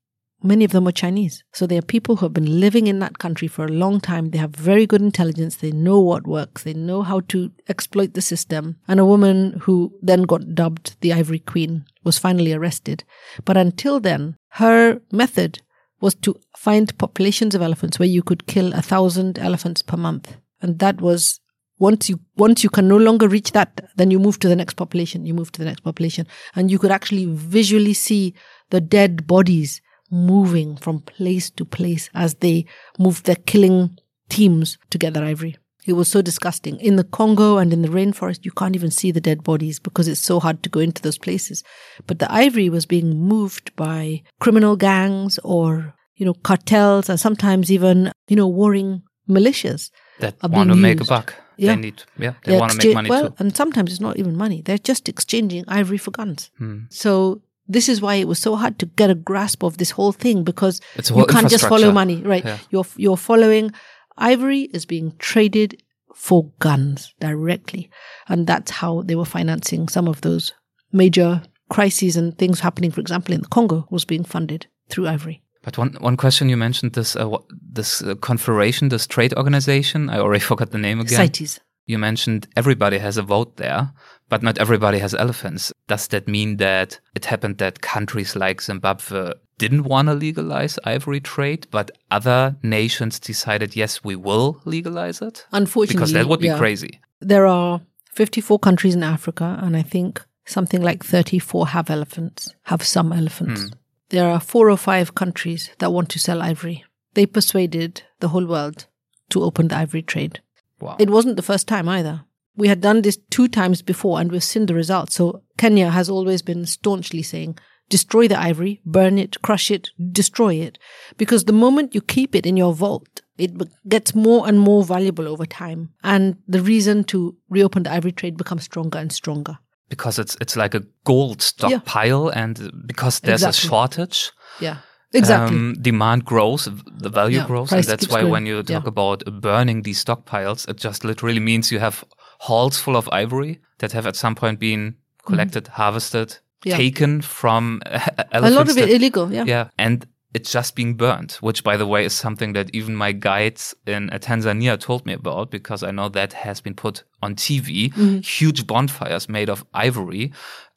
[0.42, 1.42] many of them were Chinese.
[1.52, 4.30] So they are people who have been living in that country for a long time.
[4.30, 5.56] They have very good intelligence.
[5.56, 6.62] They know what works.
[6.62, 8.76] They know how to exploit the system.
[8.86, 13.04] And a woman who then got dubbed the Ivory Queen was finally arrested.
[13.44, 15.62] But until then, her method
[16.04, 20.36] was to find populations of elephants where you could kill a thousand elephants per month.
[20.60, 21.40] And that was
[21.78, 24.74] once you once you can no longer reach that, then you move to the next
[24.74, 26.26] population, you move to the next population.
[26.54, 28.34] And you could actually visually see
[28.68, 29.80] the dead bodies
[30.10, 32.66] moving from place to place as they
[32.98, 33.98] moved their killing
[34.28, 35.56] teams to get their ivory.
[35.86, 36.80] It was so disgusting.
[36.80, 40.08] In the Congo and in the rainforest, you can't even see the dead bodies because
[40.08, 41.62] it's so hard to go into those places.
[42.06, 47.70] But the ivory was being moved by criminal gangs or, you know, cartels and sometimes
[47.70, 49.90] even, you know, warring militias.
[50.20, 51.34] That want to being make a buck.
[51.56, 51.74] Yeah.
[51.74, 53.34] They need, yeah, they want to make exchange- money well, too.
[53.38, 54.62] and sometimes it's not even money.
[54.62, 56.50] They're just exchanging ivory for guns.
[56.58, 56.78] Hmm.
[56.88, 60.12] So this is why it was so hard to get a grasp of this whole
[60.12, 62.44] thing because It's a you can't just follow money, right?
[62.44, 62.58] Yeah.
[62.70, 63.70] You're you're following
[64.16, 65.82] ivory is being traded
[66.14, 67.90] for guns directly,
[68.28, 70.52] and that's how they were financing some of those
[70.92, 72.90] major crises and things happening.
[72.90, 75.42] For example, in the Congo, was being funded through ivory.
[75.62, 77.38] But one one question you mentioned this uh,
[77.72, 80.10] this uh, confederation, this trade organization.
[80.10, 81.16] I already forgot the name again.
[81.16, 81.60] CITES.
[81.86, 83.92] You mentioned everybody has a vote there,
[84.28, 85.72] but not everybody has elephants.
[85.86, 91.20] Does that mean that it happened that countries like Zimbabwe didn't want to legalize ivory
[91.20, 95.46] trade, but other nations decided, yes, we will legalize it?
[95.52, 96.58] Unfortunately, Because that would be yeah.
[96.58, 97.00] crazy.
[97.20, 97.80] There are
[98.12, 103.60] 54 countries in Africa, and I think something like 34 have elephants, have some elephants.
[103.62, 103.68] Hmm.
[104.08, 106.84] There are four or five countries that want to sell ivory.
[107.14, 108.86] They persuaded the whole world
[109.30, 110.40] to open the ivory trade.
[110.80, 110.96] Wow.
[110.98, 112.24] It wasn't the first time either.
[112.56, 115.14] We had done this two times before and we've seen the results.
[115.16, 117.58] So Kenya has always been staunchly saying,
[117.88, 120.78] destroy the ivory, burn it, crush it, destroy it.
[121.16, 123.50] Because the moment you keep it in your vault, it
[123.88, 125.90] gets more and more valuable over time.
[126.04, 129.58] And the reason to reopen the ivory trade becomes stronger and stronger.
[129.90, 132.54] because it's it's like a gold stockpile, and
[132.86, 133.66] because there's Exactly.
[133.66, 134.76] a shortage, Yeah.
[135.14, 135.56] Exactly.
[135.56, 136.68] um, demand grows,
[137.00, 138.32] the value Yeah, grows, and that's why growing.
[138.32, 138.88] when you talk Yeah.
[138.88, 142.04] about burning these stockpiles, it just literally means you have
[142.40, 144.96] halls full of ivory that have at some point been
[145.26, 146.70] collected, harvested, Mm-hmm.
[146.70, 146.76] Yeah.
[146.78, 147.82] taken from
[148.32, 149.30] a lot of it illegal.
[149.30, 149.44] Yeah.
[149.46, 153.12] yeah, and it's just being burned, which, by the way, is something that even my
[153.12, 157.34] guides in uh, Tanzania told me about because I know that has been put on
[157.36, 157.92] TV.
[157.92, 158.20] Mm-hmm.
[158.20, 160.32] Huge bonfires made of ivory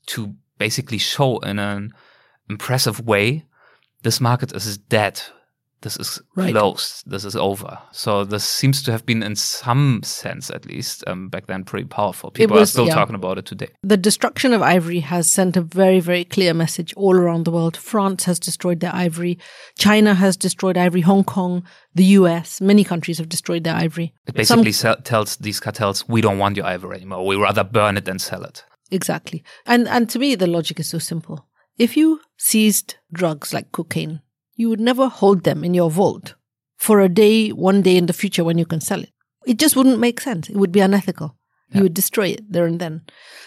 [0.08, 1.94] to basically show in an
[2.50, 3.46] impressive way
[4.08, 5.22] this market is dead.
[5.82, 6.54] This is Right.
[6.54, 7.04] closed.
[7.06, 7.78] This is over.
[7.92, 11.88] So this seems to have been, in some sense at least, um, back then pretty
[11.88, 12.32] powerful.
[12.32, 12.96] People are still yeah.
[12.96, 13.68] talking about it today.
[13.84, 17.76] The destruction of ivory has sent a very, very clear message all around the world.
[17.76, 19.38] France has destroyed their ivory.
[19.78, 21.02] China has destroyed ivory.
[21.02, 24.14] Hong Kong, the US, many countries have destroyed their ivory.
[24.26, 27.26] It Some- basically tells these cartels, we don't want your ivory anymore.
[27.28, 28.64] We rather burn it than sell it.
[28.90, 29.44] Exactly.
[29.66, 31.46] And and to me the logic is so simple.
[31.78, 34.22] If you seized drugs like cocaine,
[34.56, 36.36] you would never hold them in your vault
[36.76, 39.12] for a day, one day in the future when you can sell it.
[39.46, 40.50] It just wouldn't make sense.
[40.50, 41.38] It would be unethical.
[41.74, 43.02] You would destroy it there and then.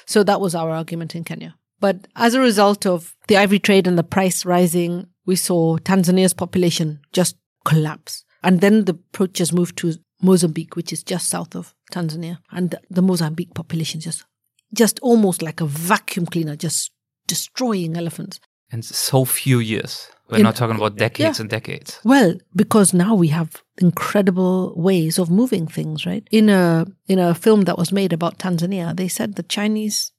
[0.07, 1.57] So that was our argument in Kenya.
[1.81, 6.35] But as a result of the ivory trade and the price rising, we saw Tanzania's
[6.35, 8.25] population just collapse.
[8.43, 12.39] And then the poachers moved to Mozambique, which is just south of Tanzania.
[12.51, 14.25] And the Mozambique population just
[14.73, 16.93] just almost like a vacuum cleaner, just
[17.35, 18.41] destroying elephants.
[18.73, 19.93] In so few years.
[20.29, 21.43] We're In- not talking about decades Yeah.
[21.43, 21.91] and decades.
[22.05, 22.31] Well,
[22.63, 23.49] because now we have
[23.89, 26.25] incredible ways of moving things, right?
[26.31, 30.13] In a in a film that was made about Tanzania, they said the Chinese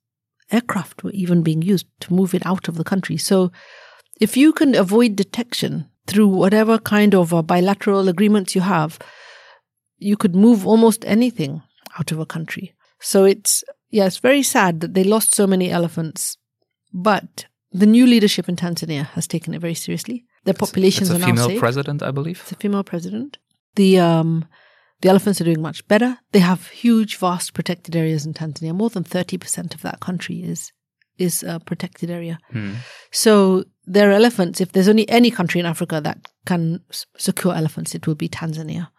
[0.56, 3.18] aircraft were even being used to move it out of the country.
[3.18, 3.52] So
[4.26, 9.00] if you can avoid detection through whatever kind of uh, bilateral agreements you have,
[10.10, 11.62] you could move almost anything
[11.98, 12.74] out of a country.
[13.00, 13.64] So it's
[13.98, 16.38] yeah, it's very sad that they lost so many elephants,
[16.94, 20.26] but the new leadership in Tanzania has taken it very seriously.
[20.44, 22.40] Their populations It's a are now female president, I believe.
[22.42, 23.38] It's a female president.
[23.76, 24.46] The um,
[25.02, 26.18] the elephants are doing much better.
[26.32, 28.74] They have huge, vast protected areas in Tanzania.
[28.74, 30.72] More than thirty percent of that country is
[31.18, 32.40] is a protected area.
[32.52, 32.74] Hmm.
[33.12, 34.60] So there are elephants.
[34.60, 38.30] If there's only any country in Africa that can s- secure elephants, it will be
[38.30, 38.90] Tanzania.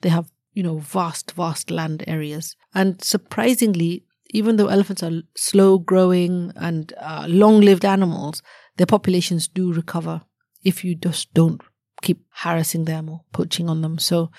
[0.00, 5.78] They have you know vast, vast land areas, and surprisingly, even though elephants are slow
[5.78, 8.42] growing and uh, long-lived animals,
[8.76, 10.22] their populations do recover
[10.64, 11.60] if you just don't
[12.02, 13.98] keep harassing them or poaching on them.
[13.98, 14.30] So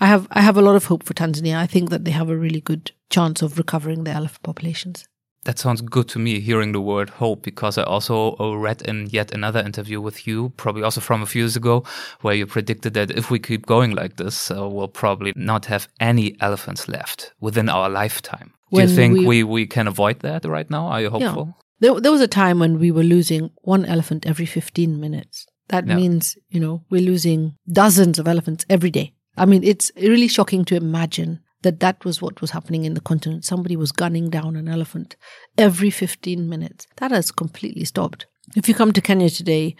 [0.00, 1.56] I have I have a lot of hope for Tanzania.
[1.56, 5.06] I think that they have a really good chance of recovering their elephant populations.
[5.44, 9.06] That sounds good to me, hearing the word hope, because I also uh, read in
[9.10, 11.84] yet another interview with you, probably also from a few years ago,
[12.20, 15.86] where you predicted that if we keep going like this, uh, we'll probably not have
[16.00, 18.55] any elephants left within our lifetime.
[18.76, 20.86] Do you think we- we, we can avoid that right now?
[20.86, 21.56] Are you hopeful?
[21.80, 25.46] There, there was a time when we were losing one elephant every 15 minutes.
[25.68, 25.96] That Yeah.
[25.96, 29.12] means, you know, we're losing dozens of elephants every day.
[29.36, 33.00] I mean, it's really shocking to imagine that that was what was happening in the
[33.00, 33.44] continent.
[33.44, 35.16] Somebody was gunning down an elephant
[35.58, 36.86] every 15 minutes.
[36.96, 38.26] That has completely stopped.
[38.54, 39.74] If you come to Kenya today,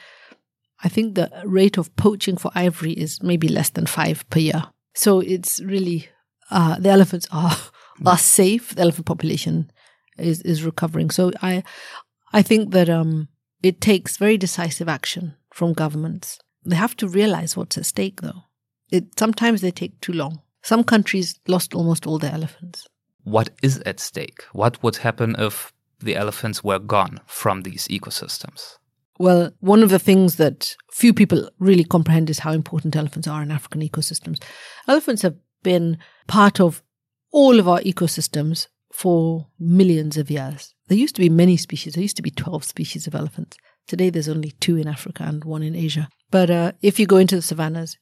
[0.84, 4.64] I think the rate of poaching for ivory is maybe less than five per year.
[4.94, 6.08] So it's really,
[6.50, 7.56] uh, the elephants are,
[8.04, 8.74] are safe.
[8.74, 9.70] The elephant population
[10.18, 11.10] is, is recovering.
[11.10, 11.62] So I,
[12.32, 13.28] I think that, um,
[13.62, 16.38] it takes very decisive action from governments.
[16.64, 18.44] They have to realize what's at stake though.
[18.90, 20.40] It, sometimes they take too long.
[20.62, 22.86] Some countries lost almost all their elephants.
[23.24, 24.44] What is at stake?
[24.52, 28.76] What would happen if the elephants were gone from these ecosystems?
[29.18, 33.42] Well, one of the things that few people really comprehend is how important elephants are
[33.42, 34.42] in African ecosystems.
[34.86, 36.82] Elephants have been part of
[37.32, 40.74] all of our ecosystems for millions of years.
[40.88, 41.94] There used to be many species.
[41.94, 43.56] There used to be 12 species of elephants.
[43.86, 46.08] Today there's only two in Africa and one in Asia.
[46.30, 47.96] But uh, if you go into the savannas,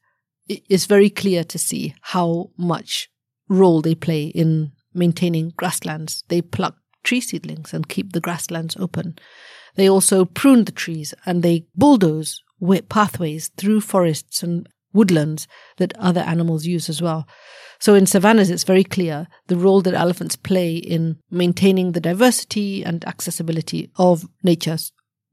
[0.49, 3.09] it's very clear to see how much
[3.49, 6.25] role they play in maintaining grasslands.
[6.29, 9.19] They pluck tree seedlings and keep the grasslands open.
[9.77, 12.41] They also prune the trees and they bulldoze
[12.89, 17.27] pathways through forests and woodlands that other animals use as well.
[17.81, 22.83] So in savannas, it's very clear the role that elephants play in maintaining the diversity
[22.83, 24.79] and accessibility of nature.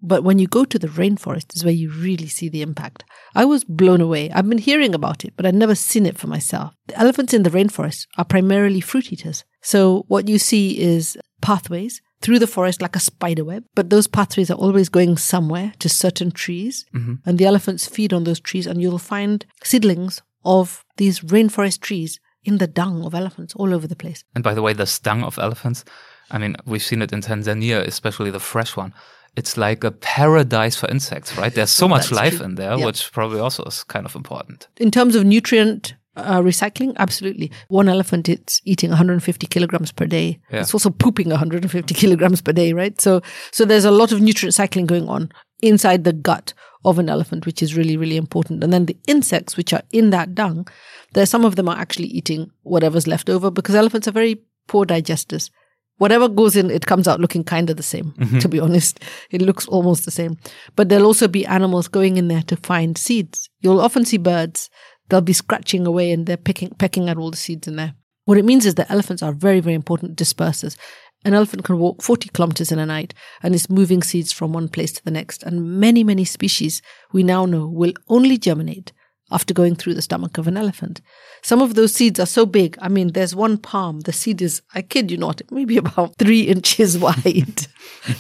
[0.02, 3.04] But when you go to the rainforest is where you really see the impact.
[3.36, 4.32] I was blown away.
[4.32, 6.74] I've been hearing about it, but I'd never seen it for myself.
[6.88, 9.46] The elephants in the rainforest are primarily fruit eaters.
[9.62, 14.08] So what you see is pathways through the forest like a spider web, but those
[14.08, 17.16] pathways are always going somewhere to certain trees, Mm-hmm.
[17.26, 22.20] and the elephants feed on those trees, and you'll find seedlings of these rainforest trees
[22.44, 24.24] in the dung of elephants all over the place.
[24.36, 25.84] And by the way, the dung of elephants,
[26.32, 28.94] I mean, we've seen it in Tanzania, especially the fresh one.
[29.36, 31.54] It's like a paradise for insects, right?
[31.54, 32.46] There's so much life true.
[32.46, 32.86] in there, Yeah.
[32.86, 34.68] which probably also is kind of important.
[34.78, 37.52] In terms of nutrient uh, recycling, absolutely.
[37.70, 40.40] One elephant, it's eating 150 kilograms per day.
[40.52, 40.62] Yeah.
[40.62, 43.00] It's also pooping 150 kilograms per day, right?
[43.00, 45.32] So, so there's a lot of nutrient cycling going on
[45.62, 46.54] inside the gut
[46.84, 48.64] of an elephant, which is really, really important.
[48.64, 50.68] And then the insects, which are in that dung,
[51.14, 54.86] there some of them are actually eating whatever's left over because elephants are very poor
[54.86, 55.50] digesters.
[55.98, 59.00] Whatever goes in, it comes out looking kind of the same, to be honest.
[59.30, 60.38] It looks almost the same.
[60.76, 63.50] But there'll also be animals going in there to find seeds.
[63.60, 64.72] You'll often see birds
[65.12, 67.94] they'll be scratching away and they're picking pecking at all the seeds in there.
[68.26, 70.78] What it means is that elephants are very, very important dispersers.
[71.26, 74.70] An elephant can walk 40 kilometers in a night and is moving seeds from one
[74.70, 75.44] place to the next.
[75.44, 76.82] And many, many species
[77.12, 78.92] we now know will only germinate
[79.32, 81.02] after going through the stomach of an elephant.
[81.42, 82.78] Some of those seeds are so big.
[82.82, 84.02] I mean, there's one palm.
[84.02, 87.16] The seed is, I kid you not, maybe about three inches wide.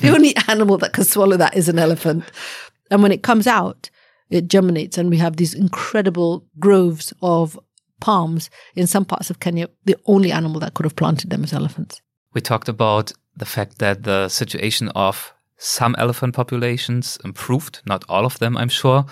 [0.01, 2.23] the only animal that can swallow that is an elephant.
[2.89, 3.89] And when it comes out,
[4.31, 7.59] it germinates and we have these incredible groves of
[7.99, 9.67] palms in some parts of Kenya.
[9.85, 12.01] The only animal that could have planted them is elephants.
[12.33, 18.25] We talked about the fact that the situation of some elephant populations improved, not all
[18.25, 19.05] of them, I'm sure.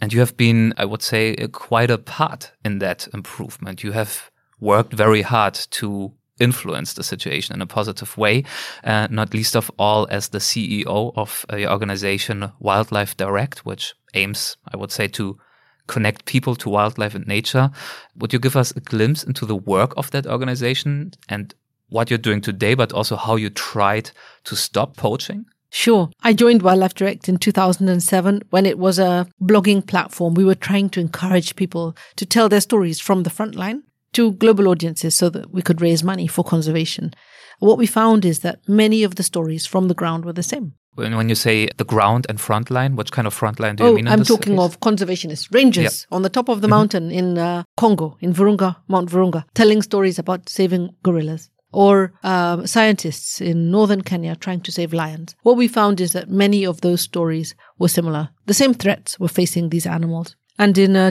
[0.00, 3.82] And you have been, I would say, quite a part in that improvement.
[3.82, 8.44] You have worked very hard to influence the situation in a positive way,
[8.84, 14.56] uh, not least of all as the CEO of a organization, Wildlife Direct, which aims,
[14.72, 15.38] I would say, to
[15.86, 17.70] connect people to wildlife and nature.
[18.16, 21.54] Would you give us a glimpse into the work of that organization and
[21.88, 24.10] what you're doing today, but also how you tried
[24.44, 25.46] to stop poaching?
[25.70, 26.10] Sure.
[26.22, 30.34] I joined Wildlife Direct in 2007 when it was a blogging platform.
[30.34, 33.82] We were trying to encourage people to tell their stories from the front line
[34.16, 37.12] to global audiences so that we could raise money for conservation.
[37.58, 40.72] What we found is that many of the stories from the ground were the same.
[40.94, 43.84] When, when you say the ground and front line, which kind of front line do
[43.84, 44.08] you Oh, mean?
[44.08, 44.64] I'm talking case?
[44.64, 49.10] of conservationists, rangers on the top of the mountain in uh, Congo, in Virunga, Mount
[49.10, 51.50] Virunga, telling stories about saving gorillas.
[51.72, 55.34] Or um, scientists in northern Kenya trying to save lions.
[55.42, 58.30] What we found is that many of those stories were similar.
[58.46, 60.36] The same threats were facing these animals.
[60.58, 61.10] And in uh,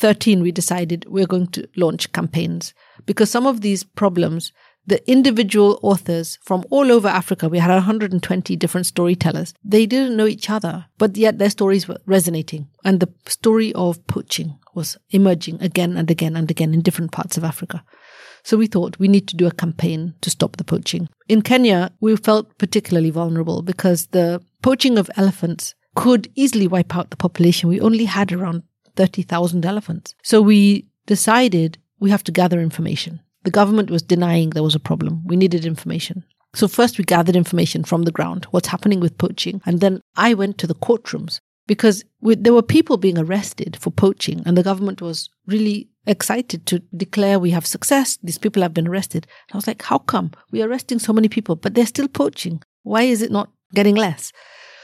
[0.00, 2.72] 2013, we decided we're going to launch campaigns
[3.04, 4.52] because some of these problems
[4.86, 9.52] the individual authors from all over Africa, we had 120 different storytellers.
[9.62, 12.66] They didn't know each other, but yet their stories were resonating.
[12.82, 17.36] And the story of poaching was emerging again and again and again in different parts
[17.36, 17.84] of Africa.
[18.42, 21.08] So we thought we need to do a campaign to stop the poaching.
[21.28, 27.10] In Kenya, we felt particularly vulnerable because the poaching of elephants could easily wipe out
[27.10, 27.68] the population.
[27.68, 28.62] We only had around
[28.96, 30.14] 30,000 elephants.
[30.22, 33.20] So we decided we have to gather information.
[33.44, 35.22] The government was denying there was a problem.
[35.26, 36.24] We needed information.
[36.54, 39.62] So first we gathered information from the ground, what's happening with poaching.
[39.64, 43.90] And then I went to the courtrooms because we, there were people being arrested for
[43.90, 48.18] poaching and the government was really excited to declare we have success.
[48.22, 49.26] These people have been arrested.
[49.48, 52.62] And I was like, how come we're arresting so many people, but they're still poaching?
[52.82, 54.32] Why is it not getting less?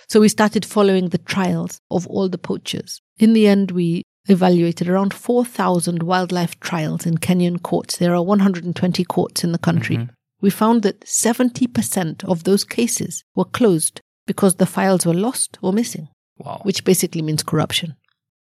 [0.08, 3.00] So we started following the trials of all the poachers.
[3.18, 7.96] In the end, we evaluated around 4,000 wildlife trials in Kenyan courts.
[7.96, 9.96] There are 120 courts in the country.
[9.96, 10.12] Mm-hmm.
[10.40, 15.72] We found that 70% of those cases were closed because the files were lost or
[15.72, 16.08] missing,
[16.38, 16.60] Wow.
[16.64, 17.94] which basically means corruption.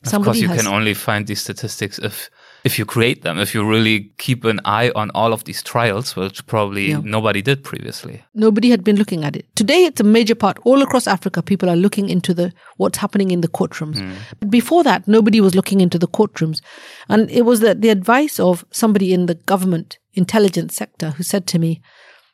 [0.05, 2.29] of course, you can only find these statistics if
[2.65, 6.17] if you create them, if you really keep an eye on all of these trials,
[6.17, 7.01] which probably Yeah.
[7.05, 8.25] nobody did previously.
[8.35, 9.45] nobody had been looking at it.
[9.55, 10.59] Today, it's a major part.
[10.65, 13.99] All across Africa, people are looking into the what's happening in the courtrooms.
[13.99, 14.13] Hmm.
[14.41, 16.59] But before that, nobody was looking into the courtrooms,
[17.09, 21.47] and it was the, the advice of somebody in the government intelligence sector who said
[21.49, 21.81] to me,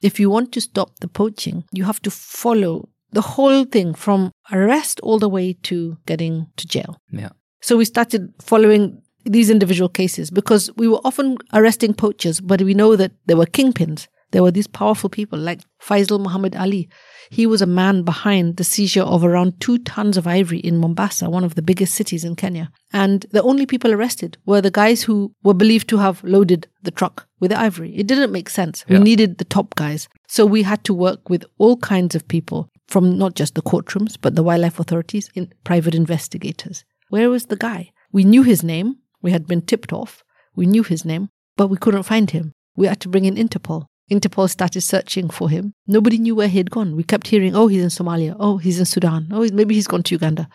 [0.01, 4.31] "If you want to stop the poaching, you have to follow the whole thing from
[4.53, 7.31] arrest all the way to getting to jail." Yeah.
[7.61, 12.75] So we started following these individual cases because we were often arresting poachers, but we
[12.75, 14.09] know that there were kingpins.
[14.33, 16.89] There were these powerful people like Feisal Mohamed Ali.
[17.31, 21.31] He was a man behind the seizure of around two tons of ivory in Mombasa,
[21.31, 22.71] one of the biggest cities in Kenya.
[22.93, 26.91] And the only people arrested were the guys who were believed to have loaded the
[26.93, 27.97] truck with the ivory.
[27.97, 28.85] It didn't make sense.
[28.89, 30.09] We needed the top guys.
[30.29, 34.17] So we had to work with all kinds of people from not just the courtrooms,
[34.21, 36.85] but the wildlife authorities in private investigators.
[37.09, 37.91] Where was the guy?
[38.13, 38.97] We knew his name.
[39.23, 40.23] We had been tipped off.
[40.55, 42.53] We knew his name, but we couldn't find him.
[42.77, 43.87] We had to bring in Interpol.
[44.11, 45.75] Interpol started searching for him.
[45.87, 46.97] Nobody knew where he had gone.
[46.97, 48.37] We kept hearing, oh, he's in Somalia.
[48.41, 49.29] Oh, he's in Sudan.
[49.31, 50.49] Oh, maybe he's gone to Uganda.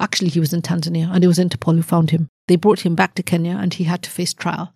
[0.00, 2.28] Actually, he was in Tanzania and it was Interpol who found him.
[2.48, 4.72] They brought him back to Kenya and he had to face trial.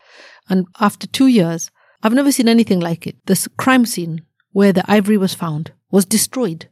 [0.48, 1.70] And after two years,
[2.02, 3.16] I've never seen anything like it.
[3.26, 4.22] This crime scene
[4.52, 6.68] where the ivory was found was destroyed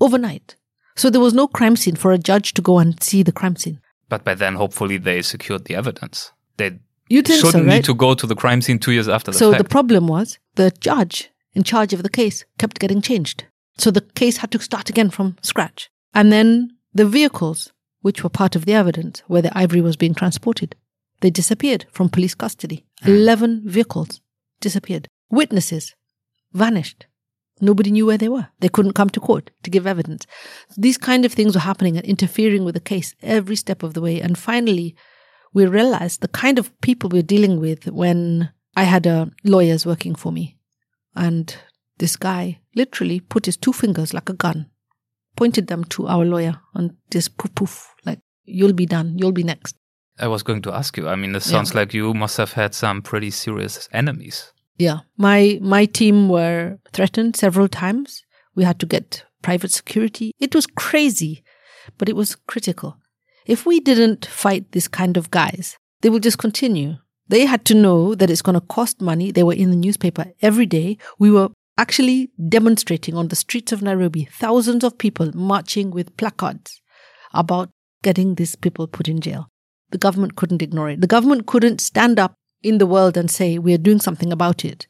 [0.00, 0.56] overnight.
[0.96, 3.56] So there was no crime scene for a judge to go and see the crime
[3.56, 3.80] scene.
[4.10, 6.32] But by then, hopefully, they secured the evidence.
[6.58, 6.70] They
[7.08, 7.76] You think shouldn't so, right?
[7.76, 9.62] need to go to the crime scene two years after the so fact.
[9.62, 13.38] the problem was the judge in charge of the case kept getting changed.
[13.78, 15.88] So the case had to start again from scratch.
[16.12, 16.48] And then
[16.92, 20.74] the vehicles, which were part of the evidence where the ivory was being transported,
[21.20, 22.84] they disappeared from police custody.
[23.02, 23.10] Hmm.
[23.10, 24.20] 11 vehicles
[24.60, 25.08] disappeared.
[25.30, 25.94] Witnesses
[26.52, 27.06] vanished.
[27.60, 28.48] Nobody knew where they were.
[28.60, 30.26] They couldn't come to court to give evidence.
[30.76, 34.00] These kind of things were happening and interfering with the case every step of the
[34.00, 34.20] way.
[34.20, 34.96] And finally,
[35.52, 40.14] we realized the kind of people we're dealing with when I had uh, lawyers working
[40.14, 40.56] for me.
[41.14, 41.54] And
[41.98, 44.70] this guy literally put his two fingers like a gun,
[45.36, 49.42] pointed them to our lawyer, and just poof poof, like, you'll be done, you'll be
[49.42, 49.76] next.
[50.18, 51.08] I was going to ask you.
[51.08, 51.52] I mean, this Yeah.
[51.58, 54.52] sounds like you must have had some pretty serious enemies.
[54.80, 55.00] Yeah.
[55.18, 58.24] My my team were threatened several times.
[58.54, 60.32] We had to get private security.
[60.40, 61.44] It was crazy,
[61.98, 62.96] but it was critical.
[63.44, 66.96] If we didn't fight this kind of guys, they will just continue.
[67.28, 69.30] They had to know that it's going to cost money.
[69.30, 70.96] They were in the newspaper every day.
[71.18, 76.80] We were actually demonstrating on the streets of Nairobi, thousands of people marching with placards
[77.34, 77.68] about
[78.02, 79.48] getting these people put in jail.
[79.90, 81.02] The government couldn't ignore it.
[81.02, 84.64] The government couldn't stand up in the world and say, we are doing something about
[84.64, 84.86] it,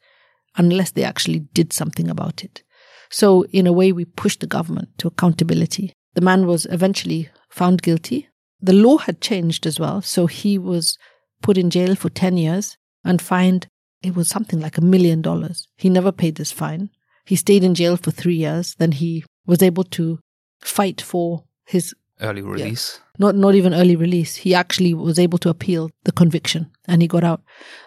[0.56, 2.62] unless they actually did something about it.
[3.10, 5.92] So, in a way, we pushed the government to accountability.
[6.14, 8.28] The man was eventually found guilty.
[8.60, 10.00] The law had changed as well.
[10.00, 10.96] So, he was
[11.42, 13.66] put in jail for 10 years and fined,
[14.02, 15.66] it was something like a million dollars.
[15.76, 16.90] He never paid this fine.
[17.24, 18.74] He stayed in jail for three years.
[18.76, 20.20] Then he was able to
[20.60, 23.00] fight for his Early release.
[23.20, 24.36] Not not even early release.
[24.36, 27.42] He actually was able to appeal the conviction and he got out.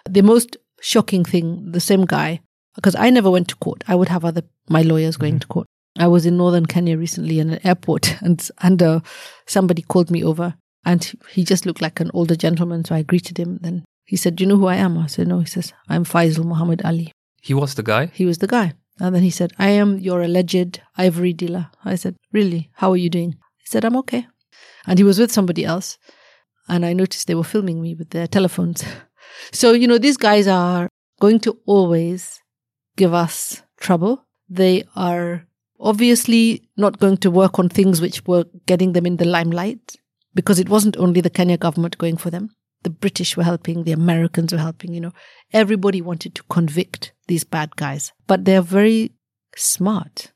[0.08, 2.40] The most shocking thing, the same guy,
[2.74, 3.84] because I never went to court.
[3.88, 5.66] I would have other my lawyers going to court.
[5.98, 9.00] I was in northern Kenya recently in an airport and and uh,
[9.46, 10.54] somebody called me over
[10.84, 12.84] and he just looked like an older gentleman.
[12.84, 13.58] So I greeted him.
[13.60, 16.04] Then he said, "Do you know who I am?" I said, "No." He says, "I'm
[16.04, 17.12] Feisal Mohamed Ali."
[17.42, 18.06] He was the guy.
[18.06, 18.72] He was the guy.
[19.00, 21.70] And then he said, I am your alleged ivory dealer.
[21.84, 22.70] I said, Really?
[22.74, 23.32] How are you doing?
[23.58, 24.26] He said, I'm okay.
[24.86, 25.98] And he was with somebody else.
[26.68, 28.84] And I noticed they were filming me with their telephones.
[29.52, 30.88] So, you know, these guys are
[31.20, 32.40] going to always
[32.96, 34.24] give us trouble.
[34.48, 35.46] They are
[35.80, 39.96] obviously not going to work on things which were getting them in the limelight
[40.34, 42.50] because it wasn't only the Kenya government going for them.
[42.82, 45.12] The British were helping, the Americans were helping, you know.
[45.52, 49.12] Everybody wanted to convict these bad guys, but they're very
[49.56, 50.32] smart.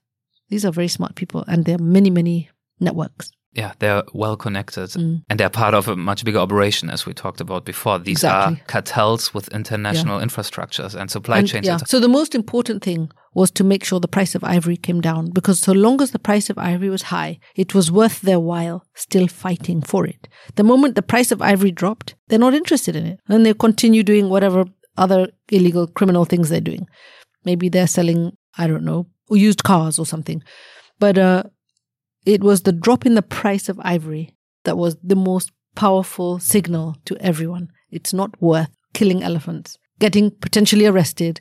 [0.49, 3.31] These are very smart people and there are many, many networks.
[3.55, 5.23] Yeah, they're well connected Mm.
[5.29, 7.99] and they're part of a much bigger operation, as we talked about before.
[7.99, 8.57] These Exactly.
[8.57, 11.67] are cartels with international infrastructures and supply And, chains.
[11.67, 11.79] yeah.
[11.87, 15.31] So the most important thing was to make sure the price of ivory came down
[15.33, 18.83] because so long as the price of ivory was high, it was worth their while
[18.95, 20.29] still fighting for it.
[20.57, 23.19] The moment the price of ivory dropped, they're not interested in it.
[23.29, 24.65] And they continue doing whatever
[24.99, 26.87] other illegal criminal things they're doing.
[27.45, 30.43] Maybe they're selling, I don't know, used cars or something.
[30.99, 31.45] But uh,
[32.29, 36.95] it was the drop in the price of ivory that was the most powerful signal
[37.07, 37.71] to everyone.
[37.91, 41.41] It's not worth killing elephants, getting potentially arrested,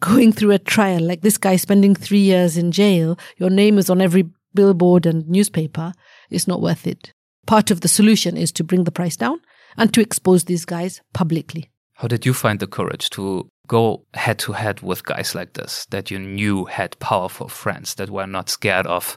[0.00, 3.18] going through a trial like this guy spending three years in jail.
[3.38, 5.92] Your name is on every billboard and newspaper.
[6.30, 7.12] It's not worth it.
[7.46, 9.40] Part of the solution is to bring the price down
[9.76, 11.70] and to expose these guys publicly.
[11.94, 15.86] How did you find the courage to go head to head with guys like this
[15.90, 19.16] that you knew had powerful friends that were not scared of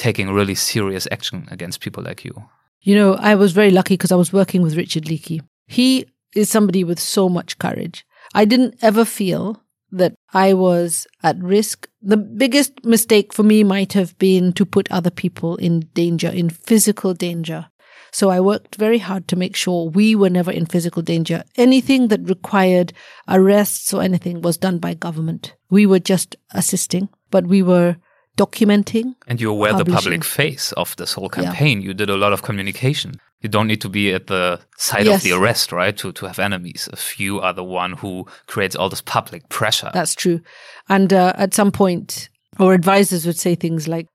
[0.00, 2.32] taking really serious action against people like you?
[2.80, 5.42] You know, I was very lucky because I was working with Richard Leakey.
[5.66, 8.06] He is somebody with so much courage.
[8.34, 11.86] I didn't ever feel that I was at risk.
[12.00, 16.48] The biggest mistake for me might have been to put other people in danger, in
[16.48, 17.66] physical danger.
[18.12, 21.44] So I worked very hard to make sure we were never in physical danger.
[21.56, 22.92] Anything that required
[23.28, 25.54] arrests or anything was done by government.
[25.68, 27.96] We were just assisting, but we were
[28.40, 29.14] documenting.
[29.26, 31.82] And you were the public face of this whole campaign.
[31.82, 33.20] You did a lot of communication.
[33.42, 35.96] You don't need to be at the site of the arrest, right?
[35.96, 36.88] To to have enemies.
[36.92, 39.90] If you are the one who creates all this public pressure.
[39.92, 40.40] That's true.
[40.88, 42.28] And uh, at some point,
[42.58, 44.06] our advisors would say things like,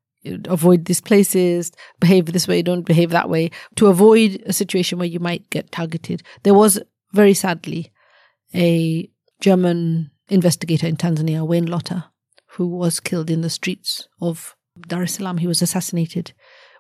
[0.46, 5.08] avoid these places, behave this way, don't behave that way, to avoid a situation where
[5.08, 6.24] you might get targeted.
[6.44, 6.80] There was,
[7.14, 7.92] very sadly,
[8.54, 9.10] a
[9.40, 12.06] German investigator in Tanzania, Wayne Lotter,
[12.56, 14.56] who was killed in the streets of
[14.88, 15.38] Dar es Salaam.
[15.38, 16.34] He was assassinated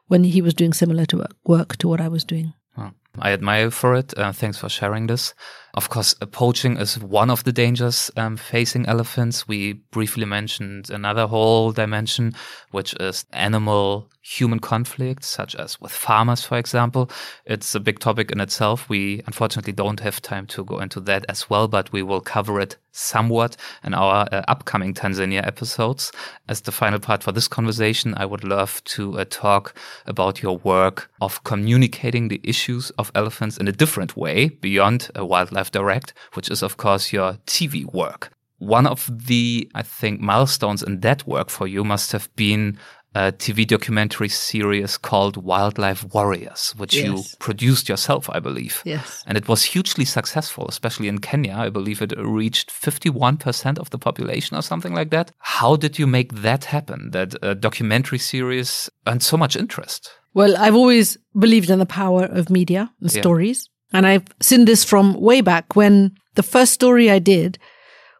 [0.08, 2.54] when he was doing similar to work, work to what I was doing.
[2.78, 4.18] Well, I admire you for it.
[4.18, 5.34] Uh, thanks for sharing this.
[5.76, 9.46] Of course, uh, poaching is one of the dangers um, facing elephants.
[9.46, 12.34] We briefly mentioned another whole dimension,
[12.72, 17.12] which is animal human conflicts, such as with farmers, for example.
[17.46, 18.90] It's a big topic in itself.
[18.90, 22.60] We unfortunately don't have time to go into that as well, but we will cover
[22.60, 26.12] it somewhat in our uh, upcoming Tanzania episodes.
[26.48, 29.76] As the final part for this conversation, I would love to uh, talk
[30.08, 35.26] about your work of communicating the issues of elephants in a different way beyond uh,
[35.26, 38.32] Wildlife Direct, which is, of course, your TV work.
[38.60, 42.78] One of the, I think, milestones in that work for you must have been
[43.14, 48.82] a TV documentary series called Wildlife Warriors, which you produced yourself, I believe.
[48.84, 49.24] Yes.
[49.26, 51.56] And it was hugely successful, especially in Kenya.
[51.56, 55.32] I believe it reached 51% of the population or something like that.
[55.40, 57.12] How did you make that happen?
[57.12, 60.12] That a documentary series earned so much interest?
[60.34, 63.22] Well, I've always believed in the power of media and Yeah.
[63.22, 63.70] stories.
[63.94, 67.58] And I've seen this from way back when the first story I did,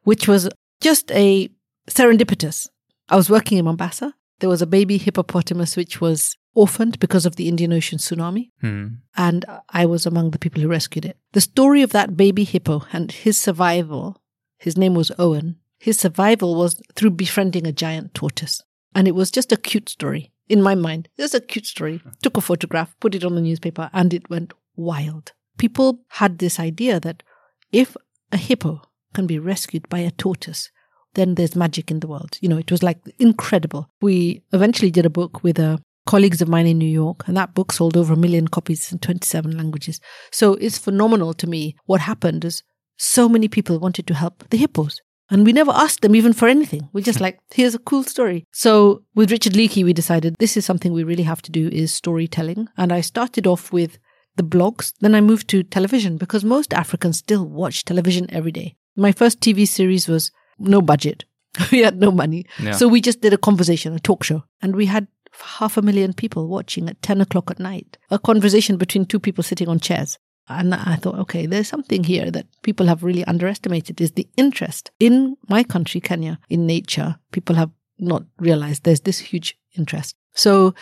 [0.04, 0.50] which was
[0.82, 1.50] just a
[1.90, 2.68] serendipitous.
[3.10, 4.14] I was working in Mombasa.
[4.40, 8.52] There was a baby hippopotamus which was orphaned because of the Indian Ocean tsunami.
[8.62, 8.88] Hmm.
[9.16, 11.18] And I was among the people who rescued it.
[11.34, 14.22] The story of that baby hippo and his survival,
[14.58, 18.62] his name was Owen, his survival was through befriending a giant tortoise.
[18.94, 21.10] And it was just a cute story in my mind.
[21.18, 22.02] Just a cute story.
[22.22, 25.34] Took a photograph, put it on the newspaper, and it went wild.
[25.58, 27.24] People had this idea that
[27.72, 27.96] if
[28.32, 28.82] a hippo
[29.14, 30.70] can be rescued by a tortoise,
[31.14, 32.38] then there's magic in the world.
[32.42, 33.90] You know, it was like incredible.
[34.02, 37.54] We eventually did a book with uh, colleagues of mine in New York, and that
[37.54, 40.00] book sold over a million copies in 27 languages.
[40.32, 41.76] So it's phenomenal to me.
[41.86, 42.64] What happened is
[42.98, 45.02] so many people wanted to help the hippos.
[45.30, 46.88] And we never asked them even for anything.
[46.94, 48.46] We're just like, here's a cool story.
[48.54, 51.94] So with Richard Leakey, we decided this is something we really have to do is
[51.94, 52.68] storytelling.
[52.78, 53.98] And I started off with
[54.36, 54.94] the blogs.
[55.00, 58.76] Then I moved to television because most Africans still watch television every day.
[58.96, 61.26] My first TV series was no budget.
[61.72, 62.46] we had no money.
[62.60, 62.72] Yeah.
[62.72, 64.44] So we just did a conversation, a talk show.
[64.62, 65.08] And we had
[65.42, 67.98] half a million people watching at 10 o'clock at night.
[68.10, 70.18] A conversation between two people sitting on chairs.
[70.48, 74.92] And I thought, okay, there's something here that people have really underestimated is the interest
[75.00, 77.16] in my country, Kenya, in nature.
[77.32, 80.16] People have not realized there's this huge interest.
[80.34, 80.76] So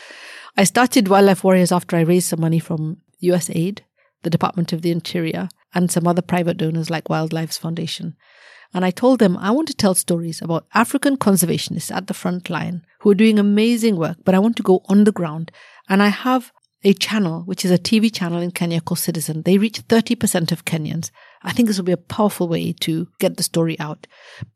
[0.58, 3.80] I started Wildlife Warriors after I raised some money from USAID,
[4.24, 8.16] the Department of the Interior, and some other private donors like Wildlife's Foundation.
[8.74, 12.50] And I told them I want to tell stories about African conservationists at the front
[12.50, 15.52] line who are doing amazing work, but I want to go on the ground.
[15.90, 16.52] And I have
[16.84, 19.44] a channel, which is a TV channel in Kenya called Citizen.
[19.44, 21.12] They reach 30% of Kenyans.
[21.42, 24.06] I think this will be a powerful way to get the story out.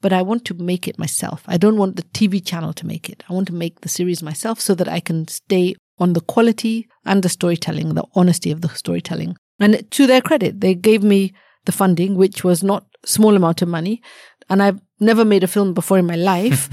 [0.02, 1.44] But I want to make it myself.
[1.48, 3.24] I don't want the TV channel to make it.
[3.30, 6.88] I want to make the series myself so that I can stay on the quality
[7.06, 9.36] and the storytelling, the honesty of the storytelling.
[9.60, 11.34] And to their credit, they gave me
[11.66, 14.02] the funding, which was not small amount of money.
[14.50, 16.70] And I've never made a film before in my life.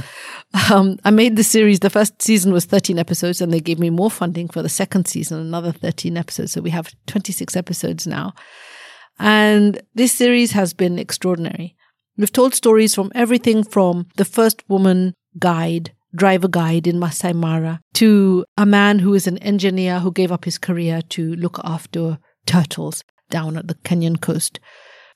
[0.70, 1.80] um, I made the series.
[1.80, 5.06] The first season was 13 episodes and they gave me more funding for the second
[5.06, 6.52] season, another 13 episodes.
[6.52, 8.34] So we have 26 episodes now.
[9.18, 11.76] And this series has been extraordinary.
[12.16, 17.80] We've told stories from everything from the first woman guide, driver guide in Masai Mara,
[17.94, 22.18] to a man who is an engineer who gave up his career to look after
[22.46, 24.60] turtles down at the Kenyan coast.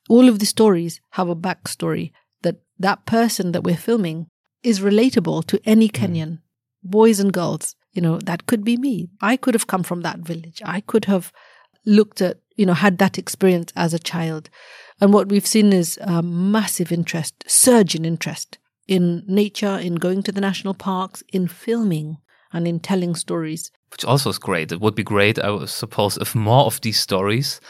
[0.08, 4.26] All of the stories have a backstory that that person that we're filming
[4.62, 5.96] is relatable to any hmm.
[5.96, 6.38] Kenyan,
[6.82, 7.76] boys and girls.
[7.92, 9.08] You know, that could be me.
[9.20, 10.62] I could have come from that village.
[10.64, 11.32] I could have
[11.86, 14.50] looked at, you know, had that experience as a child.
[15.00, 18.58] And what we've seen is a massive interest, surge in interest
[18.88, 22.16] in nature, in going to the national parks, in filming
[22.52, 23.70] and in telling stories.
[23.90, 24.72] Which also is great.
[24.72, 27.60] It would be great, I suppose, if more of these stories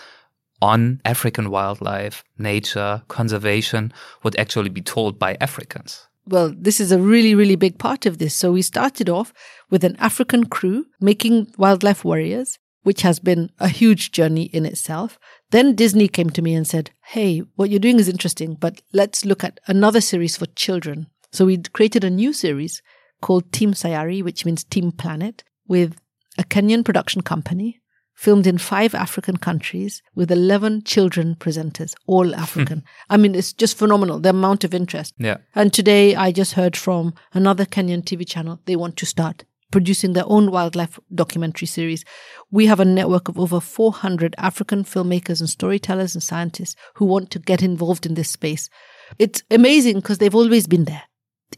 [0.63, 3.93] on African wildlife, nature, conservation
[4.23, 6.07] would actually be told by Africans.
[6.27, 8.35] Well, this is a really, really big part of this.
[8.35, 9.33] So we started off
[9.71, 12.59] with an African crew making wildlife warriors.
[12.89, 15.19] which has been a huge journey in itself.
[15.51, 19.25] Then Disney came to me and said, Hey, what you're doing is interesting, but let's
[19.25, 21.07] look at another series for children.
[21.33, 22.83] So we created a new series
[23.21, 25.97] called Team Sayari, which means Team Planet, with
[26.39, 27.81] a Kenyan production company
[28.15, 32.83] filmed in five African countries with 11 children presenters, all African.
[33.09, 35.15] I mean, it's just phenomenal, the amount of interest.
[35.19, 35.37] Yeah.
[35.55, 40.13] And today I just heard from another Kenyan TV channel, they want to start producing
[40.13, 42.05] their own wildlife documentary series.
[42.51, 47.31] We have a network of over 400 African filmmakers and storytellers and scientists who want
[47.33, 48.71] to get involved in this space.
[49.19, 51.03] It's amazing because they've always been there.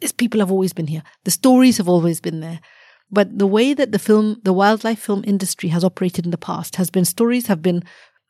[0.00, 1.02] These people have always been here.
[1.24, 2.60] The stories have always been there.
[3.10, 6.76] But the way that the film, the wildlife film industry has operated in the past
[6.76, 7.82] has been stories have been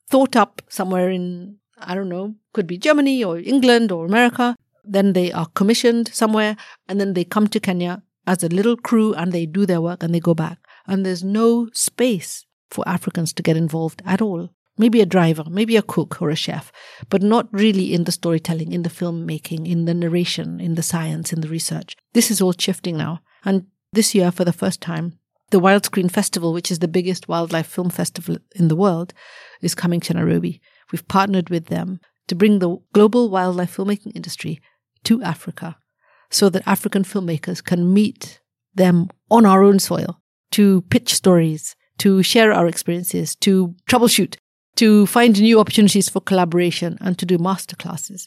[0.09, 4.57] thought up somewhere in, I don't know, could be Germany or England or America.
[4.85, 6.57] Then they are commissioned somewhere
[6.89, 10.03] and then they come to Kenya as a little crew and they do their work
[10.03, 10.59] and they go back.
[10.87, 14.51] And there's no space for Africans to get involved at all.
[14.79, 16.73] Maybe a driver, maybe a cook or a chef,
[17.11, 21.33] but not really in the storytelling, in the filmmaking, in the narration, in the science,
[21.33, 21.97] in the research.
[22.15, 23.21] This is all shifting now.
[23.45, 25.19] And this year, for the first time,
[25.51, 29.13] the Wildscreen Festival, which is the biggest wildlife film festival in the world,
[29.61, 30.63] is coming to Nairobi.
[30.93, 34.61] We've partnered with them to bring the global wildlife filmmaking industry
[35.05, 35.77] to Africa
[36.31, 38.41] so that African filmmakers can meet
[38.75, 40.21] them on our own soil
[40.53, 44.37] to pitch stories, to share our experiences, to troubleshoot,
[44.77, 48.23] to find new opportunities for collaboration and to do masterclasses.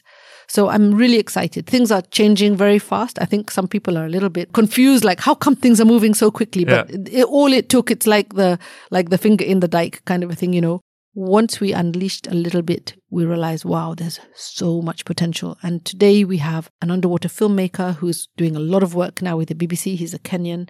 [0.46, 1.66] So I'm really excited.
[1.66, 3.18] Things are changing very fast.
[3.20, 6.14] I think some people are a little bit confused, like how come things are moving
[6.14, 6.64] so quickly?
[6.64, 6.96] But Yeah.
[6.96, 8.58] it, it- all it took, it's like the
[8.90, 10.80] like the finger in the dike kind of a thing, you know.
[11.16, 15.56] Once we unleashed a little bit, we realized, wow, there's so much potential.
[15.62, 19.48] And today we have an underwater filmmaker who's doing a lot of work now with
[19.48, 19.96] the BBC.
[19.96, 20.68] He's a Kenyan.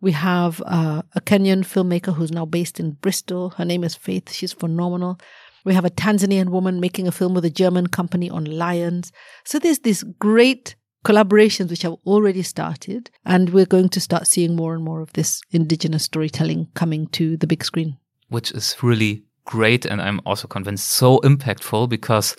[0.00, 3.50] We have uh, a Kenyan filmmaker who's now based in Bristol.
[3.50, 4.32] Her name is Faith.
[4.32, 5.20] She's phenomenal.
[5.64, 9.12] We have a Tanzanian woman making a film with a German company on lions.
[9.44, 10.74] So there's these great
[11.04, 15.12] collaborations which have already started, and we're going to start seeing more and more of
[15.12, 17.98] this indigenous storytelling coming to the big screen.
[18.28, 22.36] which is really great and I'm also convinced so impactful because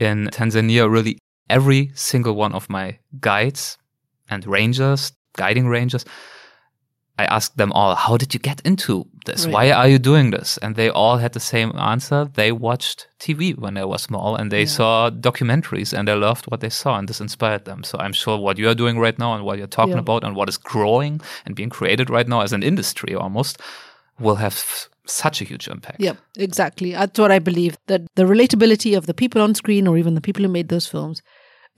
[0.00, 3.78] in Tanzania really every single one of my guides
[4.28, 6.04] and rangers, guiding rangers,
[7.18, 9.46] I asked them all, how did you get into this?
[9.46, 9.54] Right.
[9.54, 10.58] Why are you doing this?
[10.58, 12.26] And they all had the same answer.
[12.34, 14.66] They watched TV when they were small and they Yeah.
[14.76, 17.84] saw documentaries and they loved what they saw and this inspired them.
[17.84, 20.00] So I'm sure what you are doing right now and what you're talking Yeah.
[20.00, 23.62] about and what is growing and being created right now as an industry almost
[24.18, 26.00] will have such a huge impact.
[26.00, 26.92] Yeah, exactly.
[26.92, 30.20] That's what I believe that the relatability of the people on screen or even the
[30.20, 31.22] people who made those films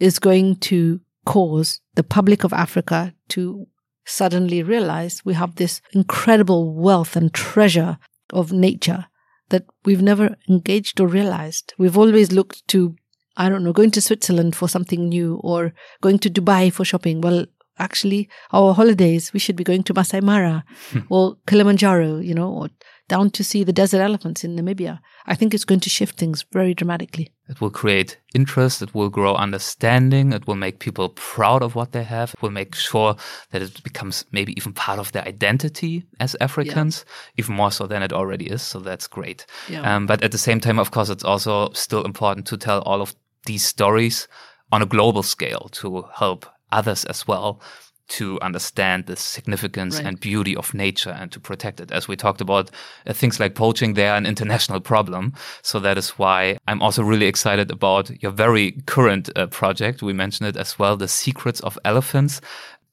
[0.00, 3.66] is going to cause the public of Africa to
[4.06, 7.98] suddenly realize we have this incredible wealth and treasure
[8.32, 9.06] of nature
[9.50, 11.74] that we've never engaged or realized.
[11.78, 12.96] We've always looked to,
[13.36, 17.20] I don't know, going to Switzerland for something new or going to Dubai for shopping.
[17.20, 17.46] Well,
[17.78, 20.64] actually, our holidays, we should be going to Masai Mara
[21.10, 22.68] or Kilimanjaro, you know, or
[23.08, 25.00] down to see the desert elephants in Namibia.
[25.26, 27.32] I think it's going to shift things very dramatically.
[27.48, 28.82] It will create interest.
[28.82, 30.32] It will grow understanding.
[30.32, 32.34] It will make people proud of what they have.
[32.34, 33.16] It will make sure
[33.50, 37.04] that it becomes maybe even part of their identity as Africans,
[37.38, 38.62] even more so than it already is.
[38.62, 39.46] So that's great.
[39.68, 39.80] Yeah.
[39.82, 43.00] Um, but at the same time, of course, it's also still important to tell all
[43.00, 43.14] of
[43.46, 44.28] these stories
[44.70, 47.60] on a global scale to help others as well
[48.08, 50.06] to understand the significance Right.
[50.06, 51.90] and beauty of nature and to protect it.
[51.92, 52.70] As we talked about
[53.06, 55.32] uh, things like poaching, they are an international problem.
[55.62, 60.02] So that is why I'm also really excited about your very current uh, project.
[60.02, 62.40] We mentioned it as well, The Secrets of Elephants.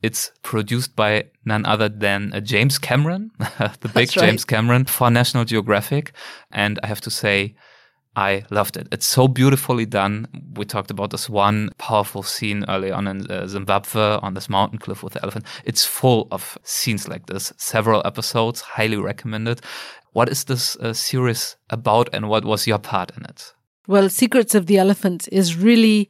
[0.01, 4.09] It's produced by none other than uh, James Cameron, the big right.
[4.09, 6.11] James Cameron for National Geographic.
[6.51, 7.55] And I have to say,
[8.15, 8.87] I loved it.
[8.91, 10.27] It's so beautifully done.
[10.55, 14.79] We talked about this one powerful scene early on in uh, Zimbabwe on this mountain
[14.79, 15.45] cliff with the elephant.
[15.65, 19.61] It's full of scenes like this, several episodes, highly recommended.
[20.13, 23.53] What is this uh, series about and what was your part in it?
[23.87, 26.09] Well, Secrets of the Elephants is really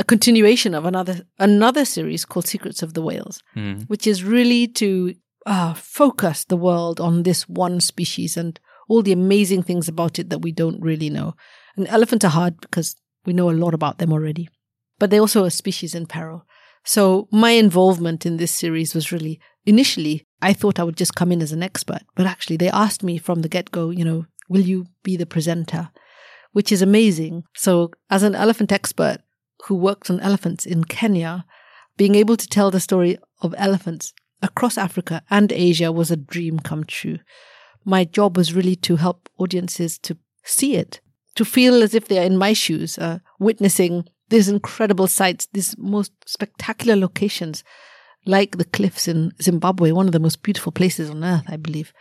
[0.00, 3.82] a continuation of another another series called Secrets of the Whales, Hmm.
[3.86, 5.14] which is really to
[5.46, 10.30] uh, focus the world on this one species and all the amazing things about it
[10.30, 11.34] that we don't really know.
[11.76, 14.48] And elephants are hard because we know a lot about them already,
[14.98, 16.46] but they're also a species in peril.
[16.84, 21.32] So my involvement in this series was really initially I thought I would just come
[21.32, 24.26] in as an expert, but actually they asked me from the get go, you know,
[24.50, 25.88] will you be the presenter?
[26.52, 27.44] Which is amazing.
[27.56, 29.20] So as an elephant expert
[29.64, 31.46] who worked on elephants in Kenya,
[31.96, 34.12] being able to tell the story of elephants
[34.42, 37.18] across Africa and Asia was a dream come true.
[37.84, 41.00] My job was really to help audiences to see it,
[41.34, 46.12] to feel as if they're in my shoes, uh, witnessing these incredible sights, these most
[46.26, 47.62] spectacular locations,
[48.26, 51.92] like the cliffs in Zimbabwe, one of the most beautiful places on earth, I believe,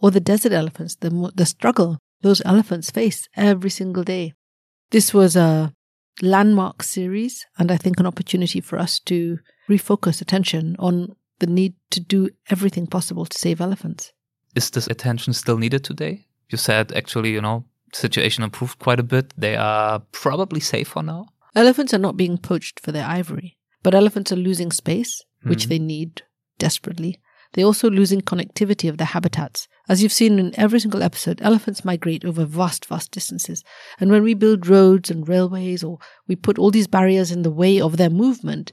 [0.00, 4.32] or the desert elephants, the, the struggle those elephants face every single day.
[4.90, 5.72] This was a
[6.20, 11.74] landmark series, and I think an opportunity for us to refocus attention on the need
[11.90, 14.12] to do everything possible to save elephants.
[14.54, 16.26] Is this attention still needed today?
[16.50, 19.32] You said actually, you know, situation improved quite a bit.
[19.36, 21.26] They are probably safer now.
[21.54, 25.68] Elephants are not being poached for their ivory, but elephants are losing space, which mm.
[25.68, 26.22] they need
[26.58, 27.20] desperately.
[27.52, 29.68] They're also losing connectivity of their habitats.
[29.88, 33.62] As you've seen in every single episode, elephants migrate over vast, vast distances.
[34.00, 37.50] And when we build roads and railways or we put all these barriers in the
[37.50, 38.72] way of their movement,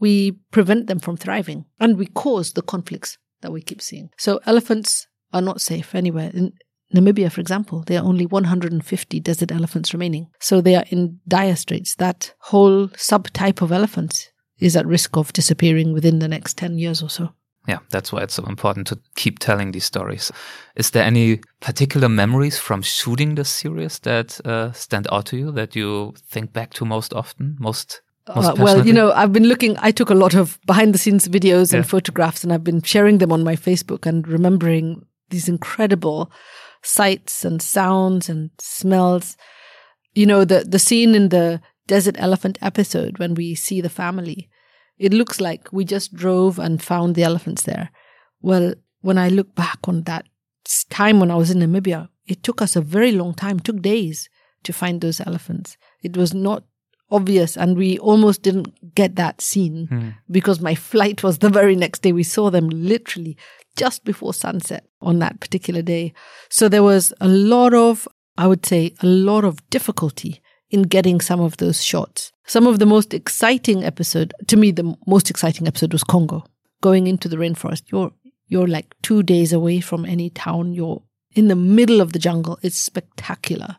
[0.00, 4.10] we prevent them from thriving and we cause the conflicts that we keep seeing.
[4.18, 6.30] So elephants are not safe anywhere.
[6.34, 6.52] In
[6.94, 10.28] Namibia, for example, there are only 150 desert elephants remaining.
[10.40, 11.94] So they are in dire straits.
[11.96, 14.28] That whole subtype of elephants
[14.58, 17.30] is at risk of disappearing within the next 10 years or so.
[17.68, 20.32] Yeah, that's why it's so important to keep telling these stories.
[20.76, 25.52] Is there any particular memories from shooting this series that uh, stand out to you
[25.52, 28.00] that you think back to most often, most
[28.34, 31.28] uh, well, you know, I've been looking, I took a lot of behind the scenes
[31.28, 31.90] videos and yeah.
[31.90, 36.30] photographs and I've been sharing them on my Facebook and remembering these incredible
[36.82, 39.36] sights and sounds and smells.
[40.14, 44.48] You know, the, the scene in the desert elephant episode when we see the family,
[44.98, 47.90] it looks like we just drove and found the elephants there.
[48.40, 50.26] Well, when I look back on that
[50.90, 54.28] time when I was in Namibia, it took us a very long time, took days
[54.62, 55.76] to find those elephants.
[56.02, 56.64] It was not
[57.10, 60.14] obvious and we almost didn't get that scene mm.
[60.30, 62.12] because my flight was the very next day.
[62.12, 63.36] We saw them literally
[63.76, 66.12] just before sunset on that particular day.
[66.48, 68.06] So there was a lot of
[68.38, 70.40] i would say a lot of difficulty
[70.70, 72.32] in getting some of those shots.
[72.46, 76.44] Some of the most exciting episode to me the most exciting episode was congo
[76.80, 77.82] going into the rainforest.
[77.90, 78.12] You're
[78.46, 80.74] you're like 2 days away from any town.
[80.74, 81.02] You're
[81.32, 82.58] in the middle of the jungle.
[82.62, 83.76] It's spectacular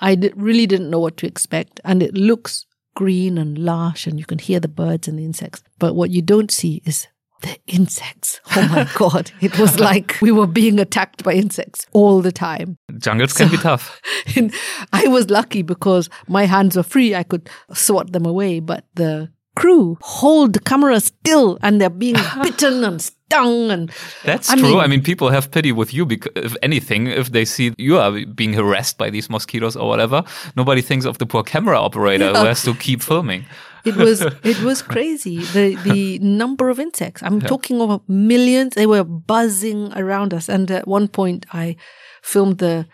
[0.00, 1.80] I really didn't know what to expect.
[1.84, 5.62] And it looks green and lush, and you can hear the birds and the insects.
[5.78, 7.06] But what you don't see is
[7.42, 8.40] the insects.
[8.56, 9.30] Oh my God.
[9.40, 12.76] It was like we were being attacked by insects all the time.
[12.98, 14.00] Jungles so, can be tough.
[14.92, 17.14] I was lucky because my hands were free.
[17.14, 22.16] I could swat them away, but the crew hold the camera still and they're being
[22.42, 23.90] bitten and stung and
[24.24, 24.62] that's I true.
[24.62, 27.98] mean, i mean people have pity with you because if anything if they see you
[27.98, 30.22] are being harassed by these mosquitoes or whatever
[30.56, 32.40] nobody thinks of the poor camera operator yeah.
[32.40, 33.44] who has to keep filming.
[33.84, 35.38] It was it was crazy.
[35.38, 37.22] The the number of insects.
[37.22, 37.48] I'm yeah.
[37.48, 38.74] talking of millions.
[38.74, 40.50] They were buzzing around us.
[40.50, 41.76] And at one point i
[42.22, 42.86] filmed the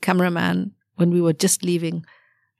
[0.00, 2.04] cameraman when we were just leaving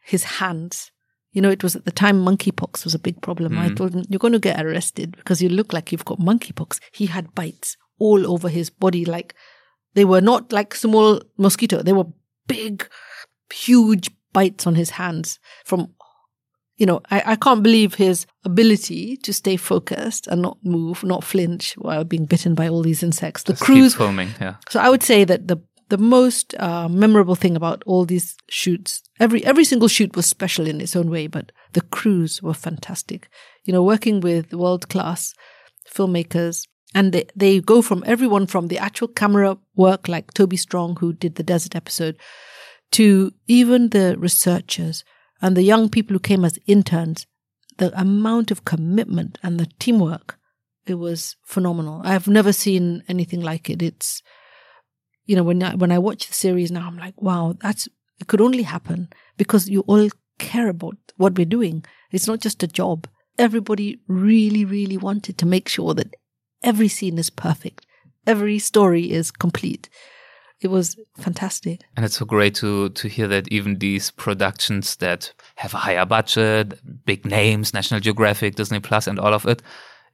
[0.01, 0.92] his hands
[1.33, 3.55] you know, it was at the time monkeypox was a big problem.
[3.55, 3.59] Mm.
[3.59, 6.79] I told him, you're going to get arrested because you look like you've got monkeypox.
[6.93, 9.05] He had bites all over his body.
[9.05, 9.35] Like
[9.95, 11.83] they were not like small mosquito.
[11.83, 12.07] They were
[12.47, 12.87] big,
[13.53, 15.95] huge bites on his hands from,
[16.77, 21.25] you know, I, I can't believe his ability to stay focused and not move, not
[21.25, 23.45] flinch while being bitten by all these insects.
[23.45, 23.95] The Just crews.
[23.95, 24.57] filming, yeah.
[24.69, 25.59] So I would say that the
[25.93, 30.67] the most uh, memorable thing about all these shoots every every single shoot was special
[30.67, 33.29] in its own way but the crews were fantastic.
[33.65, 35.35] You know working with world class
[35.97, 40.97] filmmakers and they, they go from everyone from the actual camera work like toby strong
[40.97, 42.17] who did the desert episode
[42.93, 45.05] to even the researchers
[45.43, 47.27] and the young people who came as interns
[47.77, 50.39] the amount of commitment and the teamwork
[50.87, 52.01] it was phenomenal.
[52.05, 53.83] I've never seen anything like it.
[53.83, 54.21] It's
[55.27, 57.89] you know, when I, when I watch the series now, I'm like, wow, that's,
[58.21, 60.09] it could only happen because you all
[60.39, 61.85] care about what we're doing.
[62.11, 63.07] It's not just a job.
[63.39, 66.15] Everybody really, really wanted to make sure that
[66.63, 67.87] every scene is perfect.
[68.27, 69.89] Every story is complete.
[70.61, 71.81] It was fantastic.
[71.97, 76.07] And it's so great to, to hear that even these productions that have a higher
[76.07, 79.61] budget, big names, National Geographic, Disney Plus, and all of it,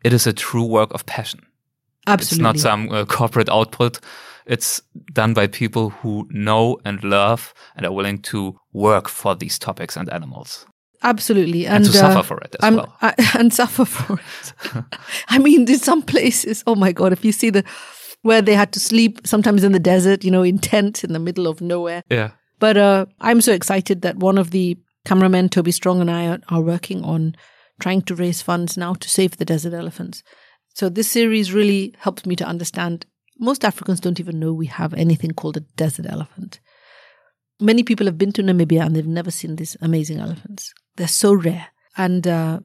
[0.05, 1.44] it is a true work of passion.
[2.06, 2.36] Absolutely.
[2.36, 4.01] It's not some uh, corporate output
[4.48, 9.58] it's done by people who know and love and are willing to work for these
[9.58, 10.66] topics and animals.
[11.02, 14.14] Absolutely, and, and to uh, suffer for it as I'm, well, I, and suffer for
[14.14, 14.84] it.
[15.28, 17.62] I mean, in some places, oh my god, if you see the
[18.22, 21.20] where they had to sleep sometimes in the desert, you know, in tents in the
[21.20, 22.02] middle of nowhere.
[22.10, 22.30] Yeah.
[22.58, 26.40] But uh, I'm so excited that one of the cameramen, Toby Strong, and I are,
[26.48, 27.36] are working on
[27.80, 30.24] trying to raise funds now to save the desert elephants.
[30.74, 33.06] So this series really helped me to understand
[33.39, 36.60] most Africans don't even know we have anything called a desert elephant.
[37.60, 40.73] Many people have been to Namibia and they've never seen these amazing elephants.
[40.97, 41.69] They're so rare.
[41.97, 42.60] And uh,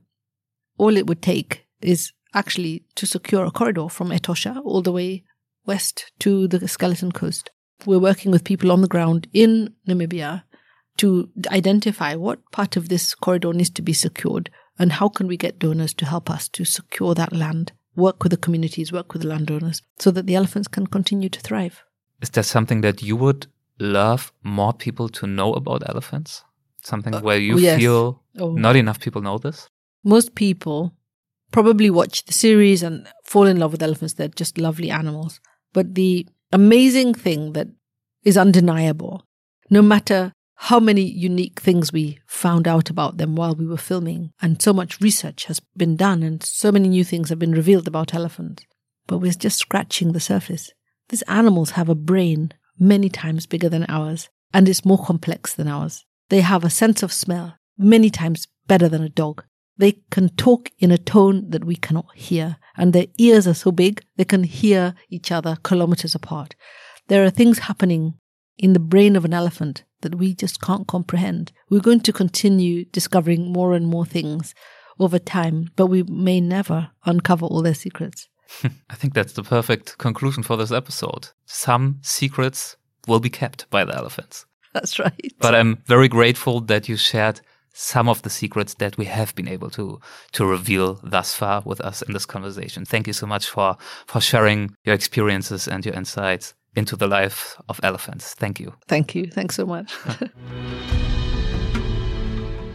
[0.77, 5.23] all it would take is actually to secure a corridor from Etosha all the way
[5.65, 7.49] west to the Skeleton Coast.
[7.85, 10.43] We're working with people on the ground in Namibia
[10.97, 15.37] to identify what part of this corridor needs to be secured and how can we
[15.37, 19.21] get donors to help us to secure that land, work with the communities, work with
[19.21, 21.83] the landowners so that the elephants can continue to thrive.
[22.21, 23.47] Is there something that you would
[23.79, 26.43] love more people to know about elephants?
[26.81, 27.79] Something uh, where you yes.
[27.79, 28.53] feel oh.
[28.53, 29.67] not enough people know this?
[30.03, 30.93] Most people
[31.51, 34.13] probably watch the series and fall in love with elephants.
[34.15, 35.39] They're just lovely animals.
[35.71, 37.67] But the amazing thing that
[38.23, 39.25] is undeniable,
[39.69, 40.33] no matter
[40.67, 44.71] how many unique things we found out about them while we were filming, and so
[44.71, 48.63] much research has been done, and so many new things have been revealed about elephants.
[49.05, 50.71] But we're just scratching the surface.
[51.09, 55.67] These animals have a brain many times bigger than ours, and it's more complex than
[55.67, 56.05] ours.
[56.29, 59.43] They have a sense of smell many times better than a dog.
[59.75, 63.73] They can talk in a tone that we cannot hear, and their ears are so
[63.73, 66.55] big they can hear each other kilometers apart.
[67.09, 68.13] There are things happening
[68.57, 71.51] in the brain of an elephant that we just can't comprehend.
[71.69, 74.53] We're going to continue discovering more and more things
[74.99, 78.29] over time, but we may never uncover all their secrets.
[78.89, 81.29] I think that's the perfect conclusion for this episode.
[81.45, 82.77] Some secrets
[83.07, 84.45] will be kept by the elephants.
[84.73, 85.33] That's right.
[85.39, 87.41] But I'm very grateful that you shared
[87.73, 89.99] some of the secrets that we have been able to
[90.31, 92.85] to reveal thus far with us in this conversation.
[92.85, 97.55] Thank you so much for for sharing your experiences and your insights into the life
[97.69, 98.33] of elephants.
[98.33, 98.73] Thank you.
[98.87, 99.27] Thank you.
[99.27, 99.93] Thanks so much.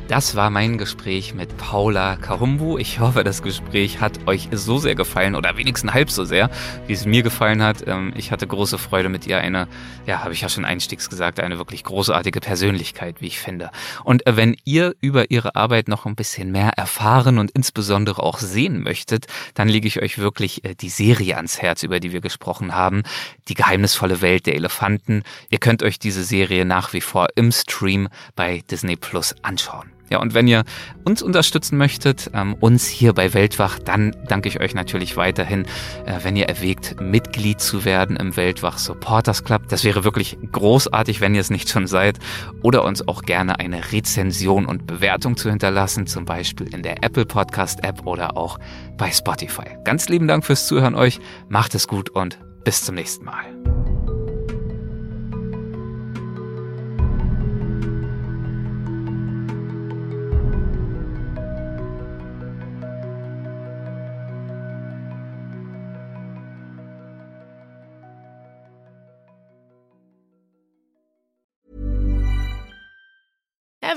[0.09, 2.79] Das war mein Gespräch mit Paula Kahumbu.
[2.79, 6.49] Ich hoffe, das Gespräch hat euch so sehr gefallen oder wenigstens halb so sehr,
[6.87, 7.87] wie es mir gefallen hat.
[7.87, 9.37] Ähm, ich hatte große Freude mit ihr.
[9.37, 9.69] Eine,
[10.07, 13.71] ja, habe ich ja schon einstiegs gesagt, eine wirklich großartige Persönlichkeit, wie ich finde.
[14.03, 18.39] Und äh, wenn ihr über ihre Arbeit noch ein bisschen mehr erfahren und insbesondere auch
[18.39, 22.23] sehen möchtet, dann lege ich euch wirklich äh, die Serie ans Herz, über die wir
[22.23, 23.03] gesprochen haben.
[23.49, 25.23] Die geheimnisvolle Welt der Elefanten.
[25.51, 29.98] Ihr könnt euch diese Serie nach wie vor im Stream bei Disney Plus anschauen.
[30.11, 30.65] Ja, und wenn ihr
[31.05, 35.65] uns unterstützen möchtet, ähm, uns hier bei Weltwach, dann danke ich euch natürlich weiterhin,
[36.07, 39.69] äh, wenn ihr erwägt, Mitglied zu werden im Weltwach Supporters Club.
[39.69, 42.19] Das wäre wirklich großartig, wenn ihr es nicht schon seid.
[42.63, 47.27] Oder uns auch gerne eine Rezension und Bewertung zu hinterlassen, zum Beispiel in der Apple
[47.27, 48.59] Podcast App oder auch
[48.97, 49.77] bei Spotify.
[49.85, 51.21] Ganz lieben Dank fürs Zuhören euch.
[51.49, 53.58] Macht es gut und bis zum nächsten Mal.